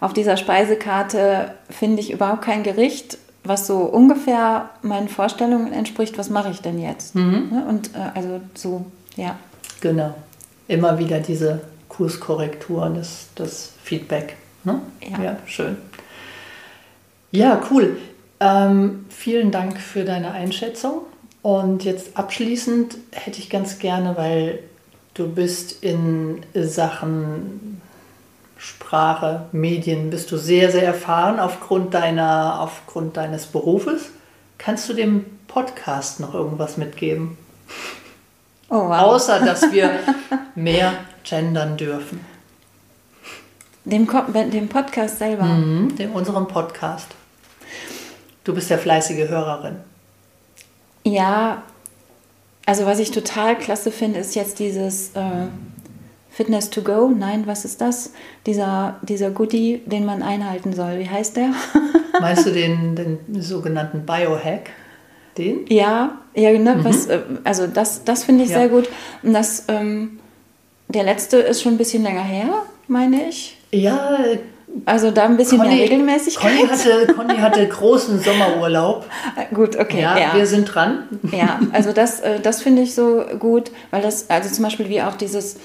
auf 0.00 0.12
dieser 0.12 0.36
Speisekarte 0.36 1.54
finde 1.70 2.00
ich 2.00 2.12
überhaupt 2.12 2.42
kein 2.42 2.62
Gericht, 2.62 3.16
was 3.44 3.66
so 3.66 3.78
ungefähr 3.78 4.70
meinen 4.82 5.08
Vorstellungen 5.08 5.72
entspricht. 5.72 6.18
Was 6.18 6.28
mache 6.28 6.50
ich 6.50 6.60
denn 6.60 6.78
jetzt? 6.78 7.14
Mhm. 7.14 7.48
Ne, 7.50 7.64
und 7.66 7.94
äh, 7.94 8.10
also 8.14 8.40
so, 8.54 8.84
ja. 9.16 9.36
Genau. 9.80 10.14
Immer 10.68 10.98
wieder 10.98 11.20
diese 11.20 11.62
Kurskorrektur, 11.88 12.90
das, 12.90 13.28
das 13.36 13.72
Feedback. 13.82 14.36
Ne? 14.64 14.80
Ja. 15.00 15.22
ja, 15.22 15.36
schön. 15.46 15.78
Ja, 17.36 17.60
cool. 17.70 17.98
Ähm, 18.40 19.04
vielen 19.10 19.50
Dank 19.50 19.78
für 19.78 20.04
deine 20.04 20.32
Einschätzung. 20.32 21.02
Und 21.42 21.84
jetzt 21.84 22.16
abschließend 22.16 22.96
hätte 23.12 23.38
ich 23.40 23.50
ganz 23.50 23.78
gerne, 23.78 24.16
weil 24.16 24.60
du 25.14 25.28
bist 25.28 25.84
in 25.84 26.40
Sachen 26.54 27.80
Sprache, 28.56 29.46
Medien, 29.52 30.10
bist 30.10 30.32
du 30.32 30.38
sehr, 30.38 30.72
sehr 30.72 30.84
erfahren 30.84 31.38
aufgrund, 31.38 31.92
deiner, 31.92 32.60
aufgrund 32.60 33.16
deines 33.16 33.46
Berufes. 33.46 34.10
kannst 34.56 34.88
du 34.88 34.94
dem 34.94 35.26
Podcast 35.46 36.20
noch 36.20 36.34
irgendwas 36.34 36.78
mitgeben? 36.78 37.36
Oh, 38.70 38.88
wow. 38.88 39.02
Außer, 39.02 39.40
dass 39.40 39.70
wir 39.72 39.90
mehr 40.54 40.94
gendern 41.22 41.76
dürfen. 41.76 42.24
Dem, 43.84 44.08
dem 44.50 44.68
Podcast 44.68 45.18
selber. 45.18 45.44
Mhm, 45.44 45.94
in 45.98 46.10
unserem 46.10 46.48
Podcast. 46.48 47.15
Du 48.46 48.54
bist 48.54 48.70
ja 48.70 48.78
fleißige 48.78 49.28
Hörerin. 49.28 49.74
Ja, 51.02 51.64
also 52.64 52.86
was 52.86 53.00
ich 53.00 53.10
total 53.10 53.58
klasse 53.58 53.90
finde, 53.90 54.20
ist 54.20 54.36
jetzt 54.36 54.60
dieses 54.60 55.10
äh, 55.16 55.48
Fitness 56.30 56.70
to 56.70 56.82
go. 56.82 57.08
Nein, 57.08 57.48
was 57.48 57.64
ist 57.64 57.80
das? 57.80 58.12
Dieser, 58.46 59.00
dieser 59.02 59.30
Goodie, 59.32 59.82
den 59.86 60.04
man 60.04 60.22
einhalten 60.22 60.72
soll. 60.74 61.00
Wie 61.00 61.10
heißt 61.10 61.36
der? 61.36 61.50
Meinst 62.20 62.46
du 62.46 62.52
den, 62.52 62.94
den 62.94 63.42
sogenannten 63.42 64.06
Biohack? 64.06 64.70
Den? 65.36 65.66
ja, 65.68 66.16
ja, 66.34 66.52
genau. 66.52 66.76
Was, 66.84 67.06
äh, 67.06 67.20
also 67.42 67.66
das, 67.66 68.04
das 68.04 68.22
finde 68.22 68.44
ich 68.44 68.50
Ja. 68.50 68.60
sehr 68.60 68.68
gut. 68.68 68.88
Und 69.24 69.32
das, 69.32 69.64
ähm, 69.66 70.20
der 70.86 71.02
letzte 71.02 71.38
ist 71.38 71.62
schon 71.62 71.74
ein 71.74 71.78
bisschen 71.78 72.04
länger 72.04 72.22
her, 72.22 72.62
meine 72.86 73.28
ich. 73.28 73.58
Ja, 73.72 74.18
Also 74.84 75.10
da 75.10 75.24
ein 75.24 75.36
bisschen 75.36 75.60
mehr 75.60 75.70
Regelmäßigkeit. 75.70 76.56
Conny 76.56 76.68
hatte, 76.68 77.14
Conny 77.14 77.36
hatte 77.36 77.66
großen 77.66 78.20
Sommerurlaub. 78.20 79.06
Gut, 79.54 79.76
okay. 79.76 80.02
Ja, 80.02 80.18
ja. 80.18 80.34
wir 80.34 80.46
sind 80.46 80.64
dran. 80.64 81.04
Ja, 81.32 81.60
also 81.72 81.92
das, 81.92 82.20
äh, 82.20 82.40
das 82.40 82.62
finde 82.62 82.82
ich 82.82 82.94
so 82.94 83.24
gut, 83.38 83.70
weil 83.90 84.02
das, 84.02 84.28
also 84.30 84.48
zum 84.52 84.64
Beispiel 84.64 84.88
wie 84.88 85.02
auch 85.02 85.16
dieses, 85.16 85.56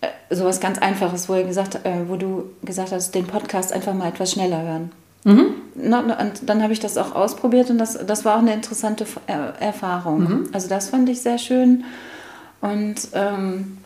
äh, 0.00 0.34
sowas 0.34 0.60
ganz 0.60 0.78
Einfaches, 0.78 1.28
wo, 1.28 1.34
ihr 1.34 1.44
gesagt, 1.44 1.76
äh, 1.84 2.08
wo 2.08 2.16
du 2.16 2.50
gesagt 2.62 2.92
hast, 2.92 3.14
den 3.14 3.26
Podcast 3.26 3.72
einfach 3.72 3.94
mal 3.94 4.08
etwas 4.08 4.32
schneller 4.32 4.62
hören. 4.62 4.92
Na, 5.74 6.00
und 6.00 6.48
dann 6.48 6.62
habe 6.62 6.72
ich 6.72 6.80
das 6.80 6.96
auch 6.96 7.14
ausprobiert 7.14 7.68
und 7.68 7.76
das, 7.76 7.98
das 8.06 8.24
war 8.24 8.36
auch 8.36 8.40
eine 8.40 8.54
interessante 8.54 9.04
er 9.26 9.54
Erfahrung. 9.60 10.48
Also 10.52 10.68
das 10.68 10.88
fand 10.88 11.08
ich 11.08 11.20
sehr 11.20 11.36
schön. 11.36 11.84
Und 12.60 12.96
ähm, 13.12 13.78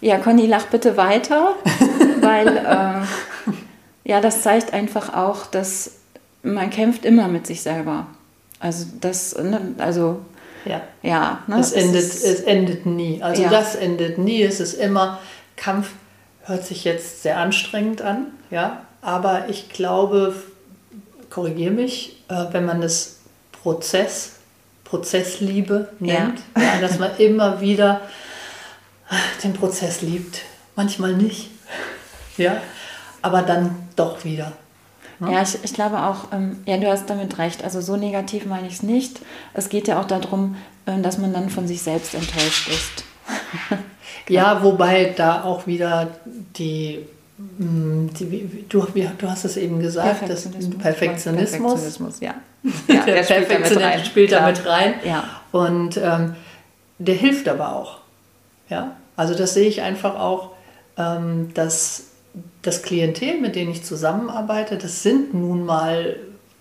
ja, 0.00 0.18
Conny, 0.18 0.46
lach 0.46 0.66
bitte 0.66 0.96
weiter, 0.96 1.54
weil 2.20 2.48
äh, 2.48 3.52
ja, 4.04 4.20
das 4.20 4.42
zeigt 4.42 4.72
einfach 4.72 5.14
auch, 5.14 5.46
dass 5.46 5.92
man 6.42 6.70
kämpft 6.70 7.04
immer 7.04 7.28
mit 7.28 7.46
sich 7.46 7.62
selber. 7.62 8.06
Also 8.60 8.86
das, 9.00 9.36
ne, 9.36 9.60
also 9.78 10.20
Ja. 10.64 10.82
ja, 11.02 11.42
ne, 11.46 11.58
Es 11.58 11.72
endet, 11.72 12.02
ist- 12.02 12.24
es 12.24 12.40
endet 12.40 12.86
nie. 12.86 13.22
Also 13.22 13.42
Ja. 13.42 13.48
das 13.50 13.74
endet 13.74 14.18
nie. 14.18 14.42
Es 14.42 14.60
ist 14.60 14.74
immer 14.74 15.18
Kampf. 15.56 15.90
Hört 16.44 16.64
sich 16.64 16.82
jetzt 16.84 17.22
sehr 17.22 17.36
anstrengend 17.38 18.02
an, 18.02 18.26
ja. 18.50 18.82
Aber 19.00 19.48
ich 19.48 19.68
glaube, 19.68 20.34
korrigiere 21.30 21.72
mich, 21.72 22.22
äh, 22.28 22.46
wenn 22.52 22.64
man 22.64 22.82
es 22.82 23.20
Prozess, 23.62 24.32
Prozessliebe 24.84 25.88
nennt, 26.00 26.40
ja. 26.56 26.80
dass 26.80 26.98
man 26.98 27.16
immer 27.18 27.60
wieder 27.60 28.00
den 29.42 29.52
Prozess 29.54 30.02
liebt. 30.02 30.40
Manchmal 30.76 31.14
nicht, 31.14 31.50
ja. 32.36 32.60
Aber 33.22 33.42
dann 33.42 33.74
doch 33.96 34.24
wieder. 34.24 34.52
Ja, 35.20 35.42
ich, 35.42 35.56
ich 35.62 35.72
glaube 35.72 36.02
auch, 36.02 36.32
ähm, 36.32 36.58
ja, 36.66 36.76
du 36.78 36.88
hast 36.88 37.08
damit 37.08 37.38
recht. 37.38 37.62
Also 37.62 37.80
so 37.80 37.96
negativ 37.96 38.44
meine 38.46 38.66
ich 38.66 38.74
es 38.74 38.82
nicht. 38.82 39.20
Es 39.54 39.68
geht 39.68 39.86
ja 39.86 40.00
auch 40.00 40.06
darum, 40.06 40.56
äh, 40.86 41.00
dass 41.00 41.18
man 41.18 41.32
dann 41.32 41.48
von 41.48 41.68
sich 41.68 41.82
selbst 41.82 42.14
enttäuscht 42.14 42.68
ist. 42.68 43.04
Ja, 44.28 44.62
wobei 44.62 45.12
da 45.16 45.42
auch 45.42 45.66
wieder 45.66 46.08
die, 46.56 47.00
mh, 47.58 48.10
die 48.18 48.64
du, 48.68 48.86
du 49.18 49.28
hast 49.28 49.44
es 49.44 49.56
eben 49.56 49.80
gesagt, 49.80 50.28
das 50.28 50.48
Perfektionismus. 50.48 51.58
Perfektionismus, 51.58 52.20
ja. 52.20 52.34
der, 52.88 53.04
der 53.04 53.24
spielt 53.24 53.50
da 53.50 53.58
mit 53.58 53.62
Perfektionismus 53.62 53.82
rein, 53.82 54.04
spielt 54.04 54.32
da 54.32 54.36
klar. 54.36 54.48
mit 54.50 54.66
rein. 54.66 54.94
Ja. 55.04 55.24
Und 55.50 55.96
ähm, 55.96 56.36
der 56.98 57.14
hilft 57.14 57.48
aber 57.48 57.74
auch. 57.74 57.98
Ja? 58.68 58.96
Also 59.16 59.34
das 59.34 59.54
sehe 59.54 59.68
ich 59.68 59.82
einfach 59.82 60.14
auch, 60.14 60.50
ähm, 60.96 61.50
dass 61.54 62.11
das 62.62 62.82
Klientel, 62.82 63.40
mit 63.40 63.56
dem 63.56 63.70
ich 63.70 63.84
zusammenarbeite, 63.84 64.78
das 64.78 65.02
sind 65.02 65.34
nun 65.34 65.66
mal 65.66 66.16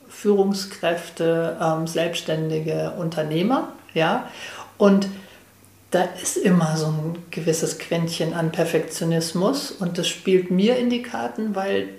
Führungskräfte, 0.10 1.58
ähm, 1.62 1.88
selbstständige 1.88 2.94
Unternehmer. 2.98 3.70
Ja? 3.94 4.28
Und 4.78 5.08
da 5.92 6.04
ist 6.22 6.38
immer 6.38 6.78
so 6.78 6.88
ein 6.88 7.18
gewisses 7.32 7.78
Quäntchen 7.78 8.34
an 8.34 8.52
Perfektionismus 8.52 9.72
und 9.72 9.98
das 9.98 10.08
spielt 10.08 10.50
mir 10.50 10.78
in 10.78 10.90
die 10.90 11.02
Karten, 11.02 11.54
weil 11.54 11.90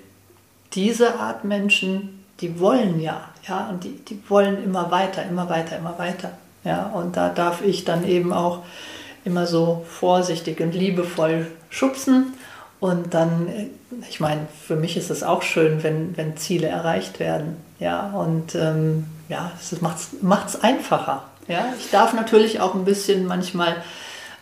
diese 0.73 1.19
Art 1.19 1.43
Menschen, 1.43 2.23
die 2.41 2.59
wollen 2.59 2.99
ja, 2.99 3.29
ja, 3.47 3.69
und 3.69 3.83
die, 3.83 3.91
die 3.91 4.19
wollen 4.27 4.63
immer 4.63 4.89
weiter, 4.89 5.23
immer 5.23 5.47
weiter, 5.49 5.77
immer 5.77 5.97
weiter. 5.99 6.31
Ja, 6.63 6.87
und 6.87 7.17
da 7.17 7.29
darf 7.29 7.63
ich 7.63 7.85
dann 7.85 8.07
eben 8.07 8.33
auch 8.33 8.63
immer 9.25 9.45
so 9.45 9.85
vorsichtig 9.87 10.59
und 10.59 10.73
liebevoll 10.73 11.47
schubsen. 11.69 12.33
Und 12.83 13.13
dann, 13.13 13.47
äh, 13.47 13.67
ich 14.09 14.19
meine, 14.19 14.41
für 14.61 14.75
mich 14.75 14.97
ist 14.97 15.09
es 15.09 15.23
auch 15.23 15.41
schön, 15.41 15.83
wenn, 15.83 16.17
wenn 16.17 16.35
Ziele 16.35 16.67
erreicht 16.67 17.17
werden. 17.17 17.55
Ja, 17.79 18.09
und 18.09 18.55
ähm, 18.55 19.05
ja, 19.29 19.53
es 19.57 19.79
macht 19.81 20.49
es 20.49 20.61
einfacher. 20.61 21.23
Ja, 21.47 21.73
ich 21.79 21.91
darf 21.91 22.11
natürlich 22.13 22.59
auch 22.59 22.75
ein 22.75 22.83
bisschen 22.83 23.25
manchmal 23.25 23.77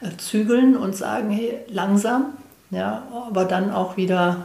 äh, 0.01 0.17
zügeln 0.17 0.75
und 0.75 0.97
sagen, 0.97 1.30
hey, 1.30 1.60
langsam, 1.67 2.34
ja, 2.71 3.04
aber 3.27 3.45
dann 3.45 3.71
auch 3.71 3.95
wieder 3.95 4.43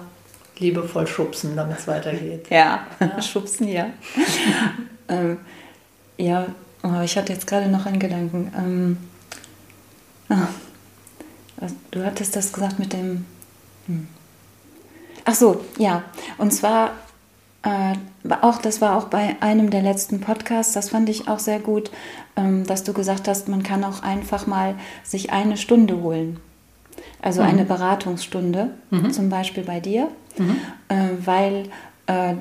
liebevoll 0.59 1.07
schubsen, 1.07 1.57
damit 1.57 1.79
es 1.79 1.89
weitergeht. 1.89 2.45
Ja, 2.51 2.87
schubsen, 3.23 3.67
ja. 3.67 3.87
ähm, 5.09 5.39
ja, 6.19 6.49
oh, 6.83 7.01
ich 7.03 7.17
hatte 7.17 7.33
jetzt 7.33 7.47
gerade 7.47 7.69
noch 7.69 7.87
einen 7.87 7.99
Gedanken. 7.99 8.53
Ähm, 8.59 8.99
ah, 10.29 10.49
du 11.93 12.05
hattest 12.05 12.37
das 12.37 12.53
gesagt 12.53 12.79
mit 12.79 12.93
dem. 12.93 13.25
Hm. 13.87 14.07
Ach 15.25 15.35
so, 15.35 15.61
ja. 15.79 16.05
Und 16.39 16.53
zwar 16.53 16.93
äh, 17.63 17.95
auch, 18.43 18.59
das 18.59 18.81
war 18.81 18.97
auch 18.97 19.07
bei 19.07 19.37
einem 19.41 19.71
der 19.71 19.83
letzten 19.83 20.21
Podcasts, 20.21 20.73
das 20.73 20.91
fand 20.91 21.09
ich 21.09 21.29
auch 21.29 21.41
sehr 21.41 21.59
gut, 21.59 21.91
ähm, 22.37 22.65
dass 22.67 22.85
du 22.85 22.93
gesagt 22.93 23.27
hast, 23.27 23.49
man 23.49 23.63
kann 23.63 23.83
auch 23.83 24.03
einfach 24.03 24.47
mal 24.47 24.77
sich 25.03 25.33
eine 25.33 25.57
Stunde 25.57 26.01
holen. 26.01 26.39
Also 27.21 27.43
eine 27.43 27.65
Beratungsstunde, 27.65 28.71
zum 29.11 29.29
Beispiel 29.31 29.65
bei 29.65 29.81
dir, 29.81 30.09
äh, 30.89 31.09
weil 31.25 31.69
äh, 32.07 32.35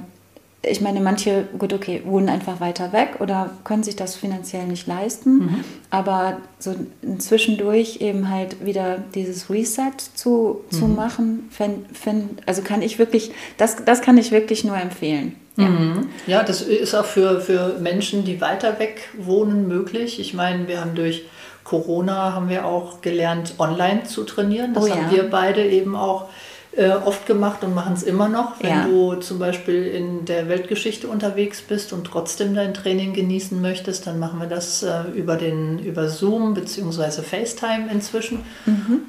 ich 0.69 0.81
meine, 0.81 1.01
manche, 1.01 1.47
gut, 1.57 1.73
okay, 1.73 2.01
wohnen 2.05 2.29
einfach 2.29 2.59
weiter 2.59 2.93
weg 2.93 3.17
oder 3.19 3.51
können 3.63 3.83
sich 3.83 3.95
das 3.95 4.15
finanziell 4.15 4.65
nicht 4.65 4.87
leisten, 4.87 5.63
aber 5.89 6.37
so 6.59 6.75
zwischendurch 7.17 7.97
eben 8.01 8.29
halt 8.29 8.65
wieder 8.65 8.97
dieses 9.13 9.49
Reset 9.49 9.93
zu, 10.13 10.61
zu 10.69 10.87
machen, 10.87 11.47
fänd, 11.51 11.85
fänd, 11.95 12.41
also 12.45 12.61
kann 12.61 12.81
ich 12.81 12.99
wirklich, 12.99 13.31
das, 13.57 13.83
das 13.85 14.01
kann 14.01 14.17
ich 14.17 14.31
wirklich 14.31 14.63
nur 14.63 14.77
empfehlen. 14.77 15.35
Ja. 15.57 15.69
Mhm. 15.69 16.09
Ja, 16.27 16.43
das 16.43 16.61
ist 16.61 16.93
auch 16.95 17.05
für, 17.05 17.39
für 17.39 17.77
Menschen, 17.79 18.25
die 18.25 18.41
weiter 18.41 18.77
weg 18.79 19.09
wohnen, 19.17 19.67
möglich. 19.67 20.19
Ich 20.19 20.33
meine, 20.33 20.67
wir 20.67 20.81
haben 20.81 20.95
durch 20.95 21.23
Corona 21.63 22.33
haben 22.33 22.49
wir 22.49 22.65
auch 22.65 23.01
gelernt, 23.01 23.55
online 23.57 24.03
zu 24.03 24.23
trainieren. 24.23 24.73
Das 24.73 24.83
Oh 24.83 24.87
ja. 24.87 24.95
haben 24.95 25.11
wir 25.11 25.29
beide 25.29 25.65
eben 25.65 25.95
auch 25.95 26.29
äh, 26.77 26.89
oft 26.89 27.25
gemacht 27.25 27.63
und 27.63 27.73
machen 27.73 27.93
es 27.93 28.03
immer 28.03 28.27
noch. 28.27 28.59
Wenn 28.61 28.69
Ja. 28.69 28.85
du 28.87 29.15
zum 29.15 29.39
Beispiel 29.39 29.85
in 29.87 30.25
der 30.25 30.49
Weltgeschichte 30.49 31.07
unterwegs 31.07 31.61
bist 31.61 31.93
und 31.93 32.05
trotzdem 32.05 32.53
dein 32.53 32.73
Training 32.73 33.13
genießen 33.13 33.61
möchtest, 33.61 34.07
dann 34.07 34.19
machen 34.19 34.39
wir 34.41 34.47
das 34.47 34.83
äh, 34.83 35.03
über, 35.15 35.37
den, 35.37 35.79
über 35.79 36.09
Zoom 36.09 36.53
bzw. 36.53 37.21
FaceTime 37.21 37.89
inzwischen. 37.91 38.39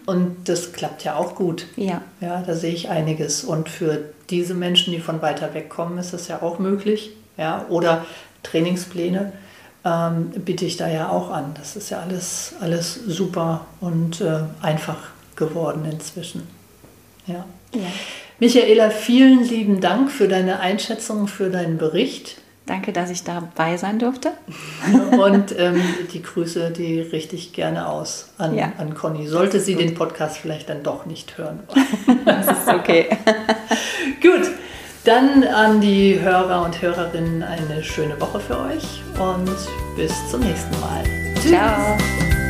Und 0.07 0.37
das 0.48 0.72
klappt 0.72 1.02
ja 1.05 1.16
auch 1.16 1.35
gut. 1.35 1.66
Ja. 1.76 2.02
Ja, 2.20 2.42
da 2.46 2.55
sehe 2.55 2.72
ich 2.72 2.88
einiges. 2.88 3.42
Und 3.42 3.68
für 3.68 3.98
diese 4.31 4.55
Menschen, 4.55 4.92
die 4.92 5.00
von 5.00 5.20
weiter 5.22 5.52
weg 5.55 5.68
kommen, 5.68 5.98
ist 5.98 6.12
das 6.12 6.29
ja 6.29 6.42
auch 6.42 6.59
möglich. 6.59 7.11
Ja, 7.37 7.66
oder 7.68 8.05
Trainingspläne 8.44 9.33
ähm, 9.85 10.31
biete 10.44 10.64
ich 10.64 10.76
da 10.76 10.88
ja 10.88 11.09
auch 11.09 11.31
an. 11.31 11.52
Das 11.59 11.74
ist 11.76 11.90
ja 11.90 11.98
alles, 12.00 12.55
alles 12.61 12.94
super 12.94 13.66
und 13.81 14.20
äh, 14.20 14.40
einfach 14.62 14.98
geworden 15.35 15.85
inzwischen. 15.90 16.42
Ja. 17.26 17.44
Ja. 17.76 17.86
Michaela, 18.38 18.90
vielen 18.90 19.42
lieben 19.48 19.80
Dank 19.80 20.10
für 20.10 20.28
deine 20.28 20.60
Einschätzung, 20.60 21.26
für 21.28 21.48
deinen 21.48 21.78
Bericht. 21.78 22.36
Danke, 22.66 22.92
dass 22.92 23.10
ich 23.10 23.22
dabei 23.22 23.76
sein 23.76 23.98
durfte. 24.00 24.32
Und 25.12 25.54
ähm, 25.56 25.80
die 26.12 26.20
Grüße, 26.22 26.72
die 26.72 27.00
richte 27.00 27.36
ich 27.36 27.52
gerne 27.52 27.88
aus 27.88 28.30
an, 28.38 28.56
Ja. 28.56 28.72
an 28.78 28.92
Conny. 28.94 29.28
Sollte 29.28 29.60
sie 29.60 29.76
den 29.76 29.94
Podcast 29.94 30.38
vielleicht 30.38 30.68
dann 30.68 30.82
doch 30.82 31.06
nicht 31.06 31.38
hören. 31.38 31.60
Das 32.24 32.46
ist 32.46 32.66
okay. 32.68 33.06
Gut, 34.20 34.50
dann 35.04 35.44
an 35.44 35.80
die 35.80 36.18
Hörer 36.20 36.64
und 36.64 36.82
Hörerinnen 36.82 37.44
eine 37.44 37.84
schöne 37.84 38.20
Woche 38.20 38.40
für 38.40 38.58
euch 38.58 39.00
und 39.20 39.48
bis 39.96 40.12
zum 40.28 40.40
nächsten 40.40 40.78
Mal. 40.80 41.04
Ciao. 41.40 42.45